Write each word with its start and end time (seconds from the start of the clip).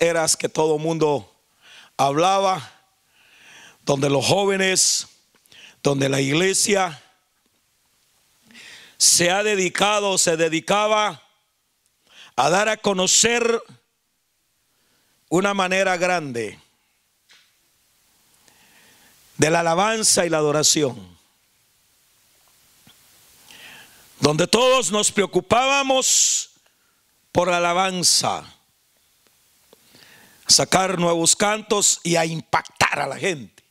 eras 0.00 0.36
que 0.36 0.48
todo 0.48 0.78
mundo 0.78 1.34
hablaba, 1.96 2.70
donde 3.84 4.08
los 4.10 4.24
jóvenes, 4.24 5.08
donde 5.82 6.08
la 6.08 6.20
iglesia 6.20 7.02
se 8.98 9.30
ha 9.30 9.42
dedicado, 9.42 10.18
se 10.18 10.36
dedicaba 10.36 11.22
a 12.36 12.50
dar 12.50 12.68
a 12.68 12.76
conocer 12.76 13.62
una 15.28 15.54
manera 15.54 15.96
grande 15.96 16.58
de 19.38 19.50
la 19.50 19.60
alabanza 19.60 20.26
y 20.26 20.28
la 20.28 20.36
adoración, 20.36 21.18
donde 24.18 24.46
todos 24.46 24.90
nos 24.90 25.10
preocupábamos 25.10 26.50
por 27.32 27.48
la 27.48 27.56
alabanza, 27.56 28.44
sacar 30.50 30.98
nuevos 30.98 31.36
cantos 31.36 32.00
y 32.02 32.16
a 32.16 32.26
impactar 32.26 33.00
a 33.00 33.06
la 33.06 33.16
gente. 33.16 33.62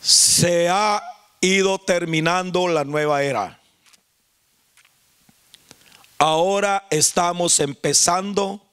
Se 0.00 0.68
ha 0.68 1.02
ido 1.40 1.78
terminando 1.78 2.68
la 2.68 2.84
nueva 2.84 3.22
era. 3.22 3.60
Ahora 6.18 6.86
estamos 6.90 7.60
empezando 7.60 8.66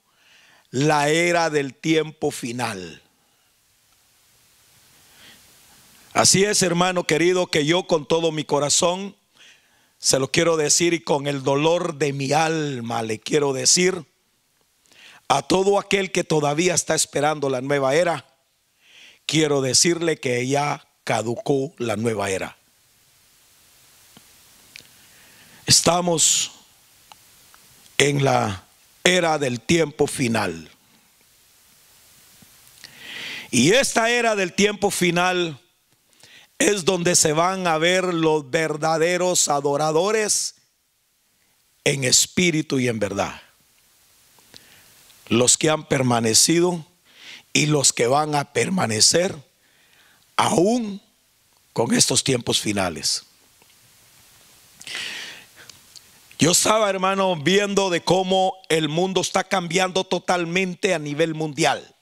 la 0.72 1.09
era 1.09 1.50
del 1.50 1.73
tiempo 1.73 2.31
final. 2.31 3.02
Así 6.13 6.44
es, 6.44 6.61
hermano 6.61 7.05
querido, 7.05 7.47
que 7.47 7.66
yo 7.66 7.83
con 7.83 8.05
todo 8.05 8.31
mi 8.31 8.44
corazón 8.44 9.16
se 10.00 10.19
lo 10.19 10.31
quiero 10.31 10.58
decir 10.58 10.94
y 10.94 11.00
con 11.00 11.28
el 11.28 11.44
dolor 11.44 11.95
de 11.95 12.11
mi 12.13 12.31
alma 12.33 13.02
le 13.02 13.19
quiero 13.19 13.53
decir 13.53 14.05
a 15.28 15.42
todo 15.42 15.80
aquel 15.80 16.11
que 16.11 16.23
todavía 16.23 16.73
está 16.73 16.95
esperando 16.95 17.50
la 17.50 17.61
nueva 17.61 17.95
era, 17.95 18.25
quiero 19.25 19.61
decirle 19.61 20.19
que 20.19 20.47
ya 20.47 20.88
caducó 21.03 21.73
la 21.78 21.95
nueva 21.95 22.30
era. 22.30 22.58
Estamos 25.66 26.52
en 27.97 28.23
la 28.23 28.64
era 29.03 29.38
del 29.38 29.59
tiempo 29.59 30.08
final. 30.08 30.72
Y 33.52 33.72
esta 33.72 34.09
era 34.09 34.36
del 34.36 34.53
tiempo 34.53 34.91
final 34.91 35.59
es 36.59 36.86
donde 36.86 37.16
se 37.16 37.34
van 37.34 37.67
a 37.67 37.78
ver 37.78 38.14
los 38.14 38.50
verdaderos 38.50 39.47
adoradores 39.47 40.56
en 41.84 42.03
espíritu 42.03 42.80
y 42.80 42.88
en 42.88 43.00
verdad. 43.00 43.41
Los 45.28 45.58
que 45.58 45.70
han 45.70 45.88
permanecido 45.88 46.86
y 47.53 47.66
los 47.66 47.94
que 47.94 48.08
van 48.08 48.36
a 48.36 48.53
permanecer 48.53 49.36
aún 50.36 51.02
con 51.73 51.94
estos 51.94 52.23
tiempos 52.23 52.59
finales. 52.59 53.23
Yo 56.40 56.51
estaba, 56.51 56.90
hermano, 56.90 57.35
viendo 57.35 57.90
de 57.90 58.03
cómo 58.03 58.56
el 58.69 58.90
mundo 58.90 59.22
está 59.22 59.44
cambiando 59.44 60.03
totalmente 60.03 60.94
a 60.94 61.00
nivel 61.00 61.34
mundial. 61.34 61.96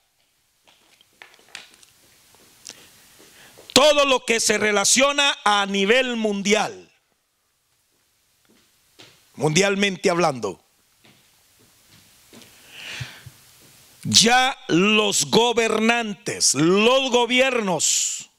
Todo 3.71 4.05
lo 4.05 4.25
que 4.25 4.41
se 4.41 4.57
relaciona 4.57 5.37
a 5.45 5.65
nivel 5.65 6.17
mundial, 6.17 6.91
mundialmente 9.35 10.09
hablando. 10.09 10.64
Ya 14.05 14.55
los 14.67 15.25
gobernantes, 15.25 16.53
los 16.53 17.09
gobiernos, 17.11 18.29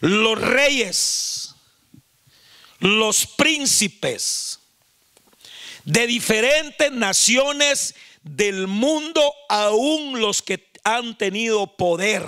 los 0.00 0.40
reyes, 0.40 1.54
los 2.78 3.26
príncipes 3.26 4.60
de 5.84 6.06
diferentes 6.06 6.92
naciones 6.92 7.96
del 8.22 8.68
mundo, 8.68 9.34
aún 9.48 10.20
los 10.20 10.42
que 10.42 10.70
han 10.84 11.18
tenido 11.18 11.76
poder 11.76 12.24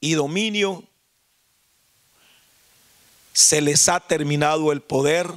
y 0.00 0.14
dominio, 0.14 0.84
se 3.32 3.60
les 3.60 3.88
ha 3.88 4.00
terminado 4.00 4.72
el 4.72 4.80
poder 4.80 5.28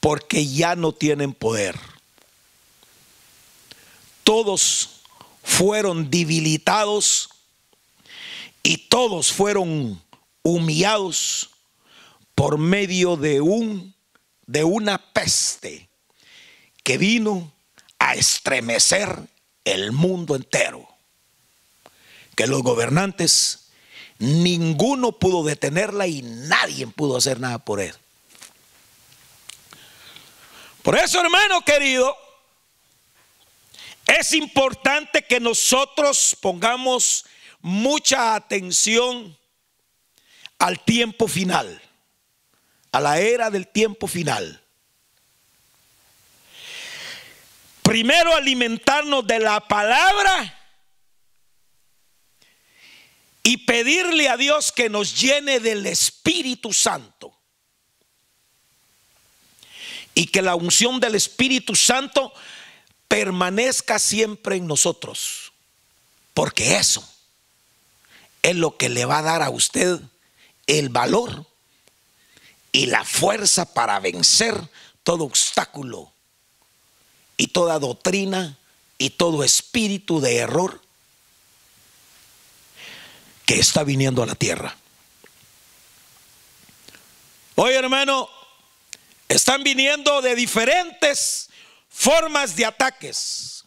porque 0.00 0.46
ya 0.46 0.76
no 0.76 0.92
tienen 0.92 1.34
poder. 1.34 1.76
Todos 4.28 5.00
fueron 5.42 6.10
debilitados 6.10 7.30
y 8.62 8.76
todos 8.76 9.32
fueron 9.32 10.02
humillados 10.42 11.48
por 12.34 12.58
medio 12.58 13.16
de 13.16 13.40
un 13.40 13.94
de 14.44 14.64
una 14.64 14.98
peste 15.14 15.88
que 16.84 16.98
vino 16.98 17.54
a 17.98 18.16
estremecer 18.16 19.18
el 19.64 19.92
mundo 19.92 20.36
entero. 20.36 20.86
Que 22.36 22.46
los 22.46 22.62
gobernantes 22.62 23.70
ninguno 24.18 25.12
pudo 25.12 25.42
detenerla 25.42 26.06
y 26.06 26.20
nadie 26.20 26.86
pudo 26.86 27.16
hacer 27.16 27.40
nada 27.40 27.60
por 27.60 27.80
él. 27.80 27.94
Por 30.82 30.98
eso, 30.98 31.18
hermano 31.18 31.62
querido, 31.62 32.14
es 34.08 34.32
importante 34.32 35.22
que 35.22 35.38
nosotros 35.38 36.36
pongamos 36.40 37.24
mucha 37.60 38.34
atención 38.34 39.36
al 40.58 40.82
tiempo 40.84 41.28
final 41.28 41.80
a 42.92 43.00
la 43.00 43.20
era 43.20 43.50
del 43.50 43.68
tiempo 43.68 44.06
final. 44.06 44.62
Primero 47.82 48.34
alimentarnos 48.34 49.26
de 49.26 49.38
la 49.38 49.60
palabra 49.60 50.54
y 53.42 53.58
pedirle 53.58 54.28
a 54.28 54.36
Dios 54.36 54.72
que 54.72 54.90
nos 54.90 55.18
llene 55.18 55.60
del 55.60 55.86
Espíritu 55.86 56.72
Santo. 56.72 57.34
Y 60.14 60.26
que 60.26 60.42
la 60.42 60.54
unción 60.54 60.98
del 60.98 61.14
Espíritu 61.14 61.74
Santo 61.74 62.32
permanezca 63.08 63.98
siempre 63.98 64.56
en 64.56 64.66
nosotros. 64.66 65.52
Porque 66.34 66.76
eso 66.76 67.06
es 68.42 68.54
lo 68.54 68.76
que 68.76 68.88
le 68.88 69.04
va 69.04 69.18
a 69.18 69.22
dar 69.22 69.42
a 69.42 69.50
usted 69.50 70.00
el 70.66 70.90
valor 70.90 71.46
y 72.70 72.86
la 72.86 73.04
fuerza 73.04 73.72
para 73.74 73.98
vencer 73.98 74.54
todo 75.02 75.24
obstáculo 75.24 76.12
y 77.36 77.48
toda 77.48 77.78
doctrina 77.78 78.58
y 78.98 79.10
todo 79.10 79.42
espíritu 79.42 80.20
de 80.20 80.36
error 80.36 80.80
que 83.46 83.58
está 83.58 83.82
viniendo 83.82 84.22
a 84.22 84.26
la 84.26 84.34
tierra. 84.34 84.76
Hoy 87.54 87.72
hermano, 87.72 88.28
están 89.28 89.62
viniendo 89.62 90.20
de 90.20 90.34
diferentes 90.34 91.48
formas 91.88 92.54
de 92.54 92.64
ataques. 92.64 93.64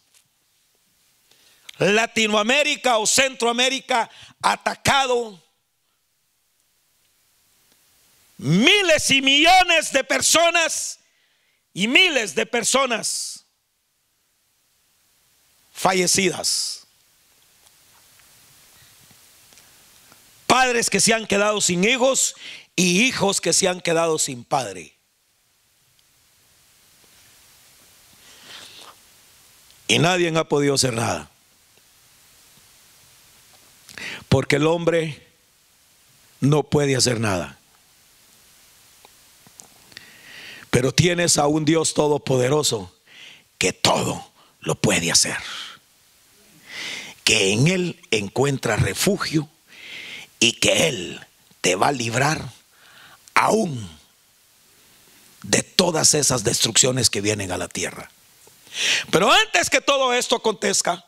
Latinoamérica 1.77 2.97
o 2.99 3.07
Centroamérica 3.07 4.09
atacado 4.41 5.41
miles 8.37 9.09
y 9.11 9.21
millones 9.21 9.91
de 9.91 10.03
personas 10.03 10.99
y 11.73 11.87
miles 11.87 12.35
de 12.35 12.45
personas 12.45 13.45
fallecidas. 15.71 16.87
Padres 20.45 20.89
que 20.89 20.99
se 20.99 21.13
han 21.13 21.25
quedado 21.25 21.61
sin 21.61 21.83
hijos 21.83 22.35
y 22.75 23.03
hijos 23.03 23.41
que 23.41 23.53
se 23.53 23.67
han 23.67 23.79
quedado 23.79 24.19
sin 24.19 24.43
padre. 24.43 25.00
Y 29.91 29.99
nadie 29.99 30.31
ha 30.37 30.45
podido 30.45 30.75
hacer 30.75 30.93
nada. 30.93 31.29
Porque 34.29 34.55
el 34.55 34.65
hombre 34.65 35.27
no 36.39 36.63
puede 36.63 36.95
hacer 36.95 37.19
nada. 37.19 37.59
Pero 40.69 40.93
tienes 40.93 41.37
a 41.37 41.47
un 41.47 41.65
Dios 41.65 41.93
todopoderoso 41.93 42.95
que 43.57 43.73
todo 43.73 44.31
lo 44.61 44.75
puede 44.75 45.11
hacer. 45.11 45.35
Que 47.25 47.51
en 47.51 47.67
Él 47.67 47.99
encuentra 48.11 48.77
refugio 48.77 49.49
y 50.39 50.53
que 50.53 50.87
Él 50.87 51.19
te 51.59 51.75
va 51.75 51.89
a 51.89 51.91
librar 51.91 52.53
aún 53.33 53.89
de 55.43 55.63
todas 55.63 56.13
esas 56.13 56.45
destrucciones 56.45 57.09
que 57.09 57.19
vienen 57.19 57.51
a 57.51 57.57
la 57.57 57.67
tierra. 57.67 58.09
Pero 59.09 59.31
antes 59.31 59.69
que 59.69 59.81
todo 59.81 60.13
esto 60.13 60.35
acontezca, 60.35 61.05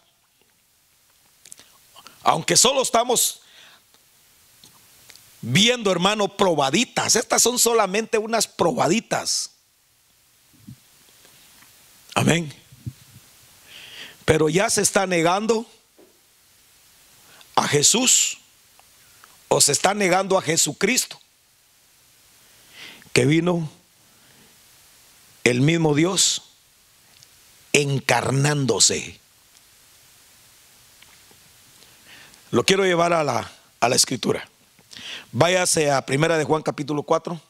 aunque 2.24 2.58
solo 2.58 2.82
estamos 2.82 3.42
viendo, 5.42 5.92
hermano, 5.92 6.38
probaditas, 6.38 7.16
estas 7.16 7.42
son 7.42 7.60
solamente 7.60 8.18
unas 8.18 8.48
probaditas. 8.48 9.52
Amén. 12.16 12.54
Pero 14.26 14.48
ya 14.50 14.70
se 14.70 14.82
está 14.82 15.06
negando 15.06 15.70
a 17.56 17.68
Jesús 17.68 18.38
o 19.50 19.60
se 19.60 19.74
está 19.74 19.94
negando 19.94 20.38
a 20.38 20.42
Jesucristo, 20.42 21.20
que 23.12 23.26
vino 23.26 23.70
el 25.44 25.62
mismo 25.62 25.94
Dios 25.94 26.53
encarnándose. 27.74 29.20
Lo 32.52 32.64
quiero 32.64 32.86
llevar 32.86 33.14
a 33.14 33.24
la, 33.24 33.52
a 33.80 33.90
la 33.90 33.96
escritura. 33.96 34.48
Váyase 35.32 35.92
a 35.92 36.06
Primera 36.06 36.38
de 36.38 36.44
Juan 36.44 36.62
capítulo 36.62 37.04
4. 37.04 37.42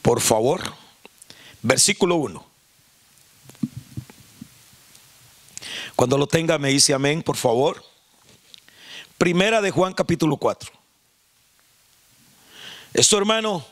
Por 0.00 0.20
favor. 0.20 0.62
Versículo 1.62 2.16
1. 2.16 2.46
Cuando 5.94 6.18
lo 6.18 6.26
tenga 6.26 6.58
me 6.58 6.68
dice 6.68 6.94
amén, 6.94 7.22
por 7.22 7.36
favor. 7.36 7.84
Primera 9.18 9.60
de 9.60 9.70
Juan 9.70 9.92
capítulo 9.92 10.36
4. 10.36 10.70
Esto, 12.94 13.18
hermano, 13.18 13.66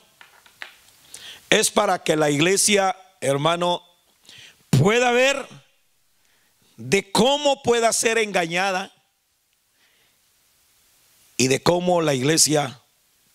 es 1.49 1.71
para 1.71 2.03
que 2.03 2.17
la 2.17 2.31
iglesia, 2.31 2.97
hermano, 3.21 3.83
pueda 4.79 5.11
ver 5.13 5.49
de 6.77 7.11
cómo 7.13 7.63
pueda 7.63 7.93
ser 7.93 8.19
engañada 8.19 8.93
y 11.37 11.49
de 11.49 11.63
cómo 11.63 12.03
la 12.03 12.15
iglesia 12.15 12.81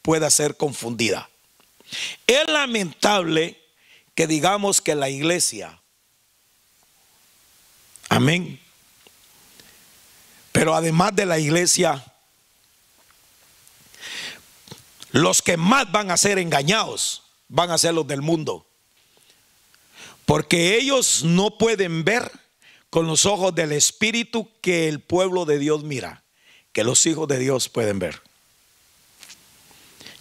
pueda 0.01 0.29
ser 0.29 0.57
confundida. 0.57 1.29
Es 2.27 2.47
lamentable 2.47 3.61
que 4.15 4.27
digamos 4.27 4.81
que 4.81 4.95
la 4.95 5.09
iglesia, 5.09 5.81
amén, 8.09 8.59
pero 10.51 10.75
además 10.75 11.15
de 11.15 11.25
la 11.25 11.39
iglesia, 11.39 12.03
los 15.11 15.41
que 15.41 15.57
más 15.57 15.91
van 15.91 16.11
a 16.11 16.17
ser 16.17 16.37
engañados 16.37 17.23
van 17.47 17.71
a 17.71 17.77
ser 17.77 17.93
los 17.93 18.05
del 18.07 18.21
mundo. 18.21 18.68
Porque 20.29 20.75
ellos 20.77 21.23
no 21.23 21.57
pueden 21.57 22.03
ver 22.03 22.31
con 22.91 23.07
los 23.07 23.25
ojos 23.25 23.55
del 23.55 23.71
Espíritu 23.71 24.47
que 24.61 24.87
el 24.87 24.99
pueblo 24.99 25.45
de 25.45 25.57
Dios 25.57 25.83
mira, 25.83 26.23
que 26.71 26.83
los 26.83 27.03
hijos 27.07 27.27
de 27.27 27.39
Dios 27.39 27.67
pueden 27.67 27.97
ver. 27.97 28.21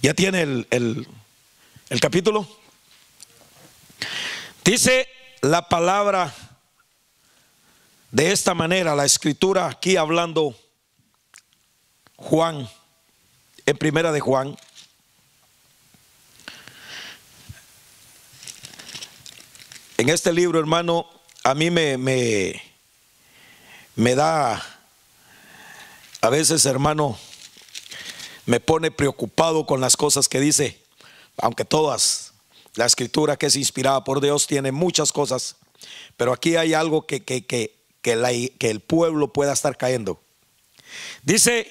¿Ya 0.01 0.15
tiene 0.15 0.41
el, 0.41 0.67
el 1.91 2.01
capítulo? 2.01 2.49
Dice 4.65 5.07
la 5.43 5.69
palabra 5.69 6.35
de 8.11 8.33
esta 8.33 8.55
manera, 8.55 8.97
la 8.97 9.05
escritura 9.05 9.67
aquí 9.67 9.99
hablando 9.99 10.59
Juan, 12.17 12.67
en 13.67 13.77
primera 13.77 14.11
de 14.11 14.21
Juan, 14.21 14.57
En 19.99 20.09
este 20.11 20.33
libro, 20.33 20.61
hermano, 20.61 21.11
a 21.43 21.57
mí 21.57 21.73
me, 21.73 21.99
me, 21.99 22.63
me 23.97 24.15
da, 24.15 24.65
a 26.21 26.31
veces, 26.31 26.65
hermano, 26.67 27.19
me 28.47 28.61
pone 28.61 28.93
preocupado 28.93 29.67
con 29.67 29.81
las 29.81 29.97
cosas 29.97 30.29
que 30.29 30.39
dice, 30.39 30.81
aunque 31.37 31.65
todas, 31.65 32.33
la 32.77 32.87
escritura 32.87 33.37
que 33.37 33.47
es 33.47 33.57
inspirada 33.57 34.05
por 34.05 34.21
Dios 34.21 34.47
tiene 34.47 34.71
muchas 34.71 35.11
cosas, 35.11 35.57
pero 36.17 36.33
aquí 36.33 36.55
hay 36.55 36.75
algo 36.75 37.05
que, 37.05 37.25
que, 37.25 37.45
que, 37.45 37.75
que, 38.01 38.55
que 38.57 38.71
el 38.71 38.79
pueblo 38.79 39.33
pueda 39.33 39.53
estar 39.53 39.77
cayendo. 39.77 40.21
Dice 41.25 41.67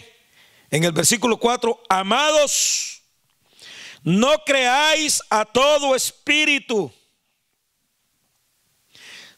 en 0.70 0.84
el 0.84 0.92
versículo 0.92 1.38
4, 1.38 1.82
amados, 1.88 3.04
no 4.04 4.44
creáis 4.46 5.22
a 5.30 5.46
todo 5.46 5.96
espíritu 5.96 6.92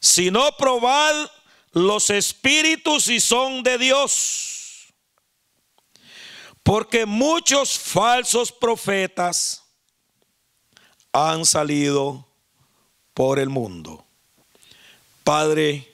sino 0.00 0.56
probad 0.56 1.30
los 1.72 2.10
espíritus 2.10 3.04
si 3.04 3.20
son 3.20 3.62
de 3.62 3.78
Dios. 3.78 4.88
Porque 6.62 7.06
muchos 7.06 7.78
falsos 7.78 8.50
profetas 8.50 9.62
han 11.12 11.44
salido 11.44 12.26
por 13.14 13.38
el 13.38 13.48
mundo. 13.48 14.04
Padre, 15.24 15.92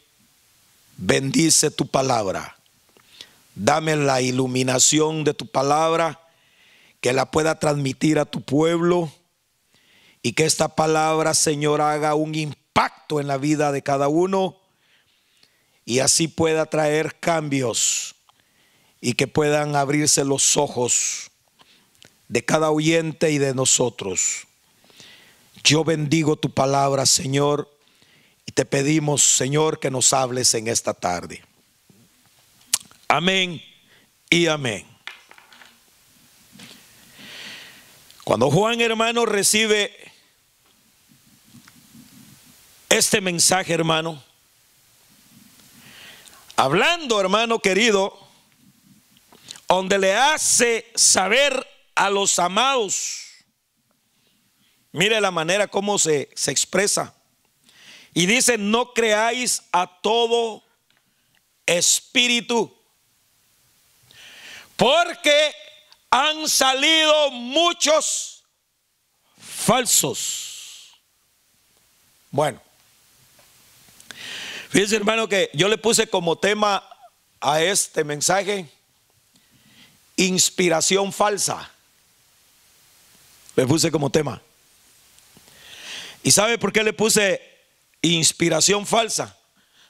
bendice 0.96 1.70
tu 1.70 1.86
palabra. 1.86 2.56
Dame 3.54 3.96
la 3.96 4.20
iluminación 4.20 5.24
de 5.24 5.34
tu 5.34 5.46
palabra, 5.46 6.20
que 7.00 7.12
la 7.12 7.30
pueda 7.30 7.58
transmitir 7.58 8.18
a 8.18 8.24
tu 8.24 8.42
pueblo 8.42 9.10
y 10.22 10.32
que 10.32 10.44
esta 10.44 10.68
palabra, 10.74 11.32
Señor, 11.34 11.80
haga 11.80 12.14
un 12.14 12.34
impacto 12.34 12.65
pacto 12.76 13.20
en 13.22 13.26
la 13.26 13.38
vida 13.38 13.72
de 13.72 13.80
cada 13.80 14.06
uno 14.06 14.60
y 15.86 16.00
así 16.00 16.28
pueda 16.28 16.66
traer 16.66 17.18
cambios 17.18 18.14
y 19.00 19.14
que 19.14 19.26
puedan 19.26 19.74
abrirse 19.76 20.26
los 20.26 20.58
ojos 20.58 21.30
de 22.28 22.44
cada 22.44 22.70
oyente 22.70 23.30
y 23.30 23.38
de 23.38 23.54
nosotros. 23.54 24.46
Yo 25.64 25.84
bendigo 25.84 26.36
tu 26.36 26.50
palabra, 26.50 27.06
Señor, 27.06 27.66
y 28.44 28.52
te 28.52 28.66
pedimos, 28.66 29.22
Señor, 29.22 29.80
que 29.80 29.90
nos 29.90 30.12
hables 30.12 30.52
en 30.52 30.68
esta 30.68 30.92
tarde. 30.92 31.42
Amén 33.08 33.62
y 34.28 34.48
amén. 34.48 34.84
Cuando 38.22 38.50
Juan 38.50 38.82
hermano 38.82 39.24
recibe 39.24 40.05
este 42.96 43.20
mensaje, 43.20 43.74
hermano. 43.74 44.22
Hablando, 46.56 47.20
hermano 47.20 47.58
querido, 47.58 48.18
donde 49.68 49.98
le 49.98 50.14
hace 50.14 50.90
saber 50.94 51.66
a 51.94 52.08
los 52.08 52.38
amados. 52.38 53.26
Mire 54.92 55.20
la 55.20 55.30
manera 55.30 55.68
como 55.68 55.98
se, 55.98 56.30
se 56.34 56.50
expresa. 56.50 57.14
Y 58.14 58.24
dice, 58.24 58.56
no 58.56 58.94
creáis 58.94 59.62
a 59.72 59.86
todo 60.00 60.64
espíritu. 61.66 62.74
Porque 64.76 65.54
han 66.10 66.48
salido 66.48 67.30
muchos 67.30 68.42
falsos. 69.38 70.94
Bueno, 72.30 72.65
Fíjense, 74.68 74.96
hermano, 74.96 75.28
que 75.28 75.50
yo 75.52 75.68
le 75.68 75.78
puse 75.78 76.08
como 76.08 76.36
tema 76.36 76.88
a 77.40 77.62
este 77.62 78.04
mensaje 78.04 78.68
inspiración 80.16 81.12
falsa. 81.12 81.70
Le 83.54 83.66
puse 83.66 83.90
como 83.90 84.10
tema. 84.10 84.42
¿Y 86.22 86.32
sabe 86.32 86.58
por 86.58 86.72
qué 86.72 86.82
le 86.82 86.92
puse 86.92 87.40
inspiración 88.02 88.86
falsa? 88.86 89.36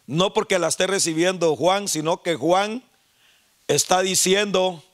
No 0.06 0.32
porque 0.32 0.58
la 0.58 0.68
esté 0.68 0.86
recibiendo 0.86 1.56
Juan, 1.56 1.88
sino 1.88 2.22
que 2.22 2.36
Juan 2.36 2.84
está 3.68 4.02
diciendo 4.02 4.84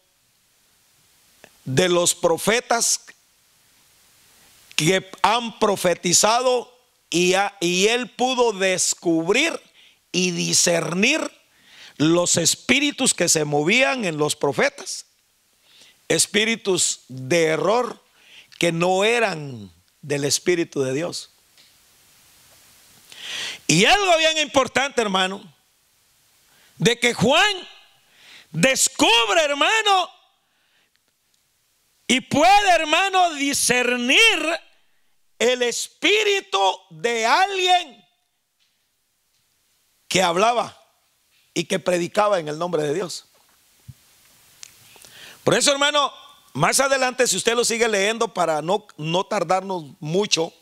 de 1.64 1.88
los 1.88 2.14
profetas 2.14 3.00
que 4.76 5.10
han 5.22 5.58
profetizado 5.58 6.72
y, 7.10 7.34
y 7.60 7.88
él 7.88 8.08
pudo 8.10 8.52
descubrir 8.52 9.60
y 10.12 10.30
discernir 10.30 11.20
los 11.96 12.36
espíritus 12.36 13.14
que 13.14 13.28
se 13.28 13.44
movían 13.44 14.04
en 14.04 14.18
los 14.18 14.36
profetas, 14.36 15.06
espíritus 16.08 17.00
de 17.08 17.44
error 17.44 18.02
que 18.58 18.70
no 18.70 19.04
eran 19.04 19.72
del 20.02 20.24
Espíritu 20.24 20.82
de 20.82 20.92
Dios. 20.92 21.30
Y 23.66 23.86
algo 23.86 24.18
bien 24.18 24.38
importante, 24.38 25.00
hermano, 25.00 25.42
de 26.76 26.98
que 26.98 27.14
Juan 27.14 27.68
descubre, 28.50 29.42
hermano, 29.42 30.10
y 32.06 32.20
puede, 32.20 32.70
hermano, 32.72 33.32
discernir 33.34 34.60
el 35.38 35.62
espíritu 35.62 36.60
de 36.90 37.24
alguien 37.24 38.01
que 40.12 40.22
hablaba 40.22 40.78
y 41.54 41.64
que 41.64 41.78
predicaba 41.78 42.38
en 42.38 42.46
el 42.46 42.58
nombre 42.58 42.82
de 42.82 42.92
Dios. 42.92 43.24
Por 45.42 45.54
eso, 45.54 45.72
hermano, 45.72 46.12
más 46.52 46.80
adelante, 46.80 47.26
si 47.26 47.38
usted 47.38 47.54
lo 47.54 47.64
sigue 47.64 47.88
leyendo 47.88 48.28
para 48.28 48.60
no, 48.60 48.86
no 48.98 49.24
tardarnos 49.24 49.84
mucho, 50.00 50.52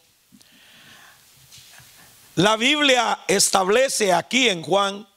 la 2.36 2.56
Biblia 2.56 3.24
establece 3.26 4.12
aquí 4.12 4.48
en 4.48 4.62
Juan, 4.62 5.08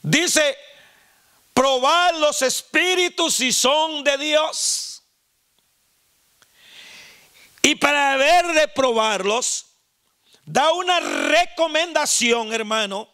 dice, 0.00 0.56
probad 1.52 2.14
los 2.14 2.40
espíritus 2.40 3.34
si 3.34 3.52
son 3.52 4.04
de 4.04 4.16
Dios. 4.16 5.02
Y 7.60 7.74
para 7.74 8.14
haber 8.14 8.54
de 8.54 8.68
probarlos, 8.68 9.66
da 10.52 10.70
una 10.72 11.00
recomendación, 11.00 12.52
hermano, 12.52 13.08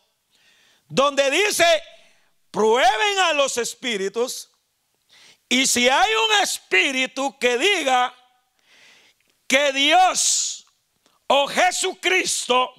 donde 0.88 1.30
dice, 1.30 1.64
prueben 2.50 3.18
a 3.26 3.32
los 3.32 3.56
espíritus 3.58 4.50
y 5.48 5.64
si 5.68 5.88
hay 5.88 6.10
un 6.14 6.42
espíritu 6.42 7.38
que 7.38 7.56
diga 7.56 8.12
que 9.46 9.72
Dios 9.72 10.66
o 11.28 11.46
Jesucristo 11.46 12.72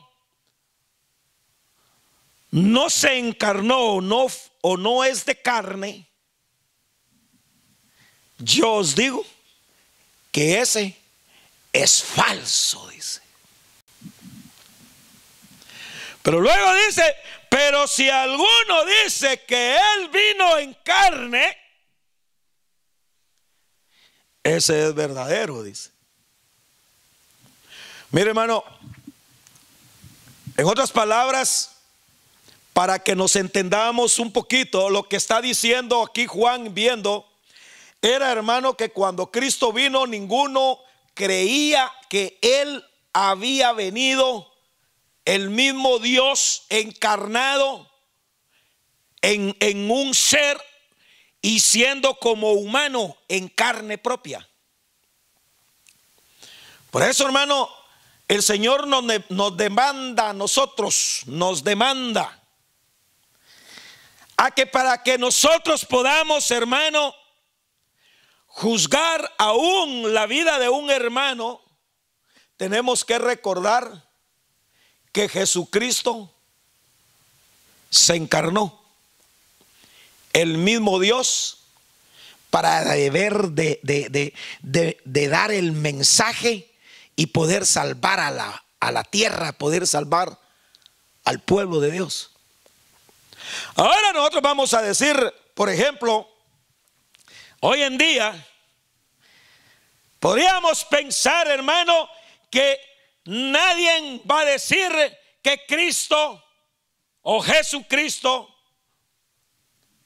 no 2.51 2.89
se 2.89 3.17
encarnó 3.17 3.79
o 3.93 4.01
no, 4.01 4.27
o 4.59 4.75
no 4.75 5.05
es 5.05 5.23
de 5.23 5.41
carne, 5.41 6.05
yo 8.39 8.73
os 8.73 8.93
digo 8.93 9.25
que 10.33 10.59
ese 10.59 10.97
es 11.71 12.03
falso, 12.03 12.85
dice. 12.89 13.28
Pero 16.21 16.39
luego 16.39 16.75
dice, 16.87 17.15
pero 17.49 17.87
si 17.87 18.09
alguno 18.09 18.85
dice 19.03 19.43
que 19.45 19.75
Él 19.75 20.09
vino 20.09 20.57
en 20.57 20.73
carne, 20.83 21.57
ese 24.43 24.87
es 24.87 24.95
verdadero, 24.95 25.63
dice. 25.63 25.91
Mire, 28.11 28.29
hermano, 28.29 28.63
en 30.57 30.65
otras 30.65 30.91
palabras, 30.91 31.77
para 32.73 32.99
que 32.99 33.15
nos 33.15 33.35
entendamos 33.35 34.19
un 34.19 34.31
poquito, 34.31 34.89
lo 34.89 35.07
que 35.07 35.15
está 35.15 35.41
diciendo 35.41 36.01
aquí 36.01 36.25
Juan 36.25 36.73
viendo, 36.73 37.27
era 38.01 38.31
hermano 38.31 38.75
que 38.77 38.91
cuando 38.91 39.29
Cristo 39.31 39.73
vino, 39.73 40.07
ninguno 40.07 40.79
creía 41.13 41.91
que 42.09 42.37
Él 42.41 42.83
había 43.13 43.73
venido 43.73 44.48
el 45.29 45.51
mismo 45.51 45.99
Dios 45.99 46.63
encarnado 46.69 47.87
en, 49.21 49.55
en 49.59 49.91
un 49.91 50.15
ser 50.15 50.59
y 51.39 51.59
siendo 51.59 52.15
como 52.15 52.53
humano 52.53 53.15
en 53.27 53.47
carne 53.47 53.99
propia. 53.99 54.49
Por 56.89 57.03
eso, 57.03 57.27
hermano, 57.27 57.69
el 58.27 58.41
Señor 58.41 58.87
nos, 58.87 59.03
nos, 59.29 59.55
demanda 59.55 60.29
a 60.29 60.33
nosotros, 60.33 61.21
nos 61.27 61.63
demanda 61.63 62.43
a 64.35 64.49
que 64.49 64.65
para 64.65 65.03
que 65.03 65.19
nosotros 65.19 65.85
podamos, 65.85 66.49
hermano, 66.49 67.13
juzgar 68.47 69.31
aún 69.37 70.11
la 70.11 70.25
vida 70.25 70.57
de 70.57 70.69
un 70.69 70.89
hermano, 70.89 71.61
tenemos 72.57 73.05
que 73.05 73.19
recordar 73.19 74.08
que 75.11 75.29
Jesucristo 75.29 76.31
se 77.89 78.15
encarnó, 78.15 78.79
el 80.33 80.57
mismo 80.57 80.99
Dios, 80.99 81.59
para 82.49 82.81
deber 82.83 83.49
de, 83.49 83.79
de, 83.83 85.27
dar 85.27 85.51
el 85.51 85.71
mensaje 85.71 86.71
y 87.15 87.27
poder 87.27 87.65
salvar 87.65 88.19
a 88.19 88.31
la, 88.31 88.63
a 88.79 88.91
la 88.91 89.03
tierra, 89.03 89.53
poder 89.53 89.85
salvar 89.87 90.39
al 91.25 91.39
pueblo 91.39 91.79
de 91.79 91.91
Dios. 91.91 92.31
Ahora 93.75 94.13
nosotros 94.13 94.41
vamos 94.41 94.73
a 94.73 94.81
decir, 94.81 95.15
por 95.53 95.69
ejemplo, 95.69 96.27
hoy 97.59 97.81
en 97.81 97.97
día, 97.97 98.47
podríamos 100.19 100.85
pensar, 100.85 101.47
hermano, 101.47 102.09
que 102.49 102.79
Nadie 103.25 104.21
va 104.29 104.41
a 104.41 104.45
decir 104.45 104.89
que 105.41 105.65
Cristo 105.67 106.43
o 107.21 107.41
Jesucristo 107.41 108.49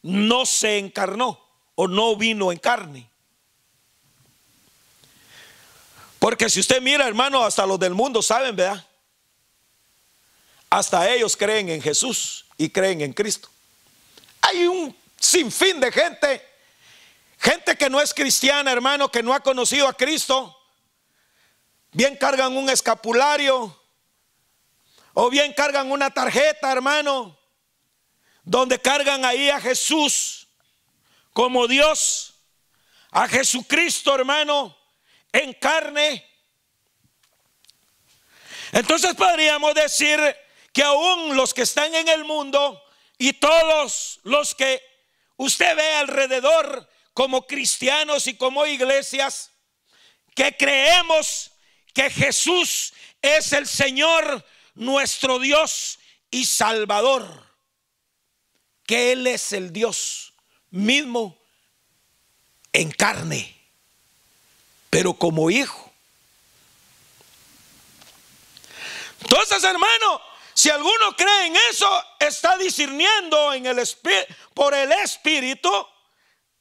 no 0.01 0.45
se 0.45 0.77
encarnó 0.77 1.39
o 1.75 1.87
no 1.87 2.15
vino 2.15 2.51
en 2.51 2.59
carne. 2.59 3.09
Porque 6.19 6.49
si 6.49 6.59
usted 6.59 6.81
mira, 6.81 7.07
hermano, 7.07 7.43
hasta 7.43 7.65
los 7.65 7.79
del 7.79 7.93
mundo 7.93 8.21
saben, 8.21 8.55
¿verdad? 8.55 8.85
Hasta 10.69 11.09
ellos 11.09 11.35
creen 11.35 11.69
en 11.69 11.81
Jesús 11.81 12.45
y 12.57 12.69
creen 12.69 13.01
en 13.01 13.13
Cristo. 13.13 13.49
Hay 14.41 14.65
un 14.65 14.95
sinfín 15.19 15.79
de 15.79 15.91
gente, 15.91 16.45
gente 17.37 17.75
que 17.75 17.89
no 17.89 18.01
es 18.01 18.13
cristiana, 18.13 18.71
hermano, 18.71 19.11
que 19.11 19.21
no 19.21 19.33
ha 19.33 19.39
conocido 19.41 19.87
a 19.87 19.93
Cristo, 19.93 20.57
bien 21.93 22.17
cargan 22.17 22.57
un 22.57 22.69
escapulario 22.69 23.79
o 25.13 25.29
bien 25.29 25.53
cargan 25.53 25.91
una 25.91 26.09
tarjeta, 26.09 26.71
hermano, 26.71 27.37
donde 28.43 28.79
cargan 28.79 29.23
ahí 29.23 29.49
a 29.49 29.61
Jesús 29.61 30.47
como 31.31 31.67
Dios, 31.67 32.33
a 33.11 33.27
Jesucristo, 33.27 34.13
hermano, 34.15 34.75
en 35.31 35.53
carne. 35.53 36.27
Entonces 38.71 39.13
podríamos 39.13 39.75
decir 39.75 40.19
que 40.71 40.83
aún 40.83 41.35
los 41.35 41.53
que 41.53 41.61
están 41.61 41.93
en 41.93 42.07
el 42.07 42.25
mundo 42.25 42.83
y 43.19 43.33
todos 43.33 44.19
los 44.23 44.55
que 44.55 44.81
usted 45.37 45.75
ve 45.75 45.93
alrededor 45.95 46.89
como 47.13 47.45
cristianos 47.45 48.25
y 48.25 48.35
como 48.35 48.65
iglesias, 48.65 49.51
que 50.33 50.57
creemos 50.57 51.52
que 51.93 52.09
Jesús 52.09 52.93
es 53.21 53.53
el 53.53 53.67
Señor, 53.67 54.45
nuestro 54.75 55.39
Dios 55.39 55.99
y 56.31 56.45
Salvador, 56.45 57.47
que 58.85 59.11
Él 59.11 59.27
es 59.27 59.53
el 59.53 59.71
Dios 59.71 60.33
mismo 60.71 61.39
en 62.73 62.91
carne, 62.91 63.55
pero 64.89 65.13
como 65.13 65.49
hijo. 65.51 65.91
Entonces, 69.21 69.63
hermano, 69.63 70.21
si 70.53 70.69
alguno 70.69 71.15
cree 71.15 71.47
en 71.47 71.55
eso, 71.71 72.05
está 72.19 72.57
discerniendo 72.57 73.53
en 73.53 73.67
el 73.67 73.81
por 74.53 74.73
el 74.73 74.91
Espíritu, 74.91 75.69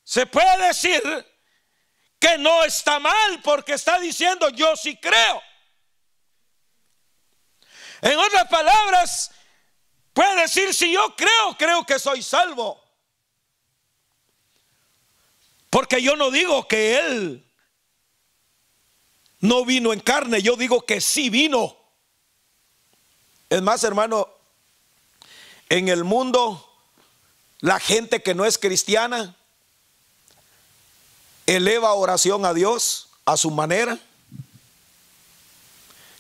se 0.05 0.27
puede 0.27 0.67
decir 0.67 1.03
que 2.23 2.38
no 2.38 2.62
está 2.62 3.00
mal 3.00 3.41
porque 3.43 3.73
está 3.73 3.99
diciendo 3.99 4.49
yo 4.50 4.76
sí 4.76 4.97
creo. 4.97 5.43
En 8.00 8.17
otras 8.17 8.47
palabras, 8.47 9.33
puede 10.12 10.43
decir 10.43 10.73
si 10.73 10.93
yo 10.93 11.17
creo, 11.17 11.57
creo 11.59 11.85
que 11.85 11.99
soy 11.99 12.23
salvo. 12.23 12.81
Porque 15.69 16.00
yo 16.00 16.14
no 16.14 16.31
digo 16.31 16.69
que 16.69 17.00
Él 17.00 17.45
no 19.41 19.64
vino 19.64 19.93
en 19.93 19.99
carne, 19.99 20.43
yo 20.43 20.55
digo 20.55 20.87
que 20.87 21.00
sí 21.00 21.29
vino. 21.29 21.76
Es 23.50 23.62
más, 23.62 23.83
hermano, 23.83 24.29
en 25.69 25.88
el 25.88 26.05
mundo, 26.05 26.73
la 27.59 27.81
gente 27.81 28.23
que 28.23 28.37
no 28.37 28.45
es 28.45 28.59
cristiana, 28.59 29.37
eleva 31.56 31.92
oración 31.92 32.47
a 32.47 32.54
Dios 32.54 33.09
a 33.25 33.37
su 33.37 33.50
manera, 33.50 33.99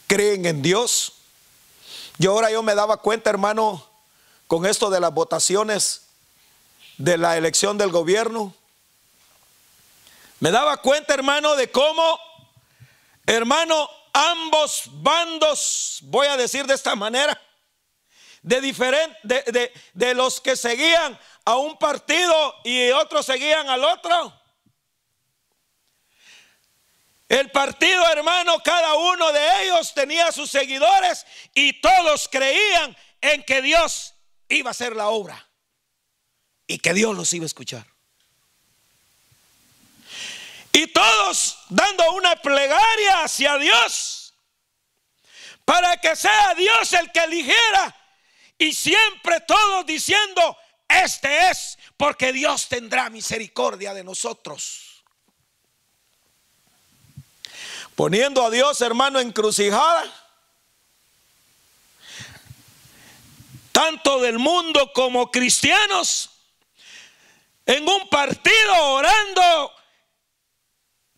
creen 0.06 0.46
en 0.46 0.62
Dios. 0.62 1.14
Yo 2.18 2.32
ahora 2.32 2.50
yo 2.50 2.62
me 2.62 2.74
daba 2.74 2.98
cuenta, 2.98 3.30
hermano, 3.30 3.86
con 4.46 4.66
esto 4.66 4.90
de 4.90 5.00
las 5.00 5.12
votaciones 5.12 6.02
de 6.98 7.16
la 7.16 7.36
elección 7.36 7.78
del 7.78 7.90
gobierno. 7.90 8.54
Me 10.40 10.50
daba 10.50 10.76
cuenta, 10.76 11.14
hermano, 11.14 11.56
de 11.56 11.70
cómo, 11.70 12.20
hermano, 13.26 13.88
ambos 14.12 14.82
bandos, 14.92 16.00
voy 16.02 16.26
a 16.26 16.36
decir 16.36 16.66
de 16.66 16.74
esta 16.74 16.94
manera, 16.94 17.40
de, 18.42 18.60
diferente, 18.60 19.16
de, 19.24 19.72
de 19.94 20.14
los 20.14 20.40
que 20.40 20.56
seguían 20.56 21.18
a 21.44 21.56
un 21.56 21.78
partido 21.78 22.54
y 22.64 22.90
otros 22.90 23.24
seguían 23.24 23.70
al 23.70 23.82
otro 23.84 24.41
el 27.32 27.50
partido, 27.50 28.06
hermano, 28.12 28.62
cada 28.62 28.92
uno 28.94 29.32
de 29.32 29.62
ellos 29.62 29.94
tenía 29.94 30.30
sus 30.32 30.50
seguidores 30.50 31.24
y 31.54 31.80
todos 31.80 32.28
creían 32.30 32.94
en 33.22 33.42
que 33.44 33.62
Dios 33.62 34.14
iba 34.50 34.68
a 34.68 34.72
hacer 34.72 34.94
la 34.94 35.08
obra 35.08 35.48
y 36.66 36.78
que 36.78 36.92
Dios 36.92 37.16
los 37.16 37.32
iba 37.32 37.44
a 37.44 37.46
escuchar. 37.46 37.86
Y 40.72 40.88
todos 40.88 41.56
dando 41.70 42.12
una 42.12 42.36
plegaria 42.36 43.22
hacia 43.22 43.56
Dios 43.56 44.34
para 45.64 45.96
que 45.96 46.14
sea 46.14 46.54
Dios 46.54 46.92
el 46.92 47.10
que 47.12 47.20
eligiera. 47.20 47.96
Y 48.58 48.74
siempre 48.74 49.40
todos 49.40 49.86
diciendo, 49.86 50.58
este 50.86 51.48
es 51.48 51.78
porque 51.96 52.30
Dios 52.34 52.68
tendrá 52.68 53.08
misericordia 53.08 53.94
de 53.94 54.04
nosotros. 54.04 54.91
Poniendo 57.94 58.44
a 58.44 58.50
Dios, 58.50 58.80
hermano, 58.80 59.20
encrucijada. 59.20 60.04
Tanto 63.70 64.20
del 64.20 64.38
mundo 64.38 64.92
como 64.92 65.30
cristianos. 65.30 66.30
En 67.66 67.88
un 67.88 68.08
partido 68.08 68.74
orando 68.94 69.72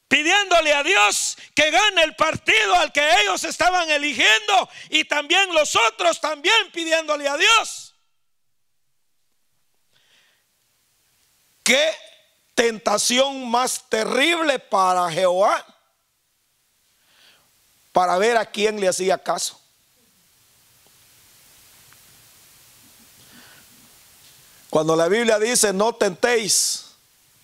pidiéndole 0.08 0.72
a 0.72 0.82
Dios 0.82 1.36
que 1.54 1.70
gane 1.70 2.02
el 2.02 2.14
partido 2.14 2.74
al 2.74 2.92
que 2.92 3.22
ellos 3.22 3.42
estaban 3.44 3.90
eligiendo 3.90 4.68
y 4.90 5.04
también 5.04 5.52
los 5.54 5.74
otros 5.74 6.20
también 6.20 6.70
pidiéndole 6.72 7.26
a 7.28 7.36
Dios. 7.36 7.94
Qué 11.62 11.96
tentación 12.54 13.50
más 13.50 13.88
terrible 13.88 14.58
para 14.58 15.10
Jehová 15.10 15.73
para 17.94 18.18
ver 18.18 18.36
a 18.36 18.44
quién 18.44 18.78
le 18.80 18.88
hacía 18.88 19.16
caso. 19.16 19.58
Cuando 24.68 24.96
la 24.96 25.06
Biblia 25.06 25.38
dice 25.38 25.72
no 25.72 25.94
tentéis 25.94 26.86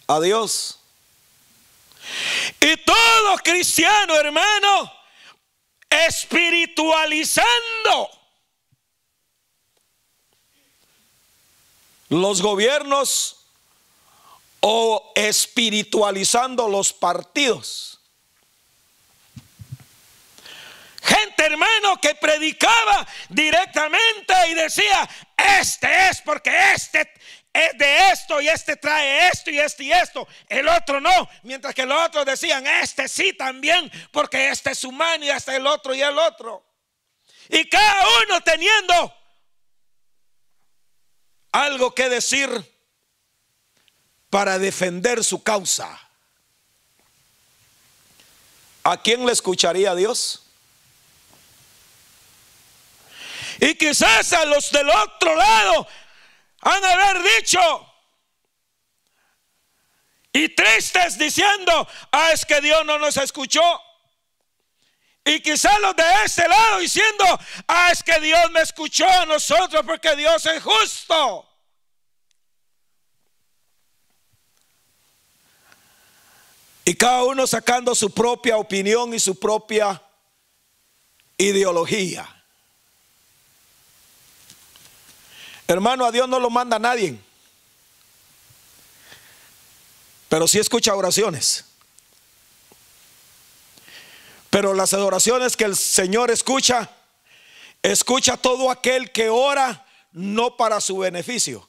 a 0.08 0.18
Dios, 0.18 0.80
y 2.58 2.76
todo 2.78 3.36
cristiano, 3.44 4.16
hermano, 4.16 4.92
espiritualizando 5.88 8.10
los 12.08 12.42
gobiernos 12.42 13.36
o 14.58 15.12
espiritualizando 15.14 16.68
los 16.68 16.92
partidos. 16.92 17.99
Gente, 21.10 21.44
hermano, 21.44 22.00
que 22.00 22.14
predicaba 22.14 23.06
directamente 23.28 24.34
y 24.48 24.54
decía, 24.54 25.08
este 25.36 26.08
es 26.08 26.20
porque 26.22 26.52
este 26.72 27.12
es 27.52 27.76
de 27.76 28.10
esto 28.10 28.40
y 28.40 28.48
este 28.48 28.76
trae 28.76 29.28
esto 29.28 29.50
y 29.50 29.58
este 29.58 29.84
y 29.84 29.92
esto, 29.92 30.28
el 30.48 30.68
otro 30.68 31.00
no, 31.00 31.28
mientras 31.42 31.74
que 31.74 31.84
los 31.84 32.06
otros 32.06 32.24
decían, 32.24 32.64
este 32.64 33.08
sí 33.08 33.32
también, 33.32 33.90
porque 34.12 34.50
este 34.50 34.70
es 34.70 34.84
humano 34.84 35.24
y 35.24 35.30
hasta 35.30 35.56
el 35.56 35.66
otro 35.66 35.94
y 35.94 36.00
el 36.00 36.16
otro. 36.16 36.64
Y 37.48 37.68
cada 37.68 38.06
uno 38.24 38.40
teniendo 38.42 39.12
algo 41.50 41.92
que 41.92 42.08
decir 42.08 42.48
para 44.28 44.60
defender 44.60 45.24
su 45.24 45.42
causa. 45.42 45.98
¿A 48.84 49.02
quién 49.02 49.26
le 49.26 49.32
escucharía 49.32 49.96
Dios? 49.96 50.49
Y 53.60 53.74
quizás 53.74 54.32
a 54.32 54.44
los 54.46 54.70
del 54.70 54.88
otro 54.88 55.34
lado 55.34 55.86
han 56.62 56.84
haber 56.84 57.22
dicho 57.22 57.60
y 60.32 60.48
tristes 60.48 61.18
diciendo, 61.18 61.86
ah, 62.12 62.32
es 62.32 62.46
que 62.46 62.60
Dios 62.60 62.84
no 62.86 62.98
nos 62.98 63.16
escuchó. 63.16 63.60
Y 65.24 65.40
quizás 65.40 65.78
los 65.80 65.94
de 65.94 66.04
este 66.24 66.48
lado 66.48 66.78
diciendo, 66.78 67.24
ah, 67.68 67.90
es 67.92 68.02
que 68.02 68.18
Dios 68.20 68.50
me 68.52 68.62
escuchó 68.62 69.06
a 69.06 69.26
nosotros 69.26 69.82
porque 69.84 70.16
Dios 70.16 70.46
es 70.46 70.62
justo. 70.62 71.46
Y 76.84 76.94
cada 76.94 77.24
uno 77.24 77.46
sacando 77.46 77.94
su 77.94 78.12
propia 78.12 78.56
opinión 78.56 79.12
y 79.12 79.20
su 79.20 79.38
propia 79.38 80.02
ideología. 81.36 82.39
Hermano, 85.70 86.04
a 86.04 86.10
Dios 86.10 86.28
no 86.28 86.40
lo 86.40 86.50
manda 86.50 86.80
nadie. 86.80 87.16
Pero 90.28 90.48
sí 90.48 90.58
escucha 90.58 90.96
oraciones. 90.96 91.64
Pero 94.50 94.74
las 94.74 94.92
adoraciones 94.94 95.56
que 95.56 95.62
el 95.62 95.76
Señor 95.76 96.32
escucha, 96.32 96.90
escucha 97.84 98.36
todo 98.36 98.68
aquel 98.68 99.12
que 99.12 99.28
ora 99.28 99.86
no 100.10 100.56
para 100.56 100.80
su 100.80 100.98
beneficio, 100.98 101.68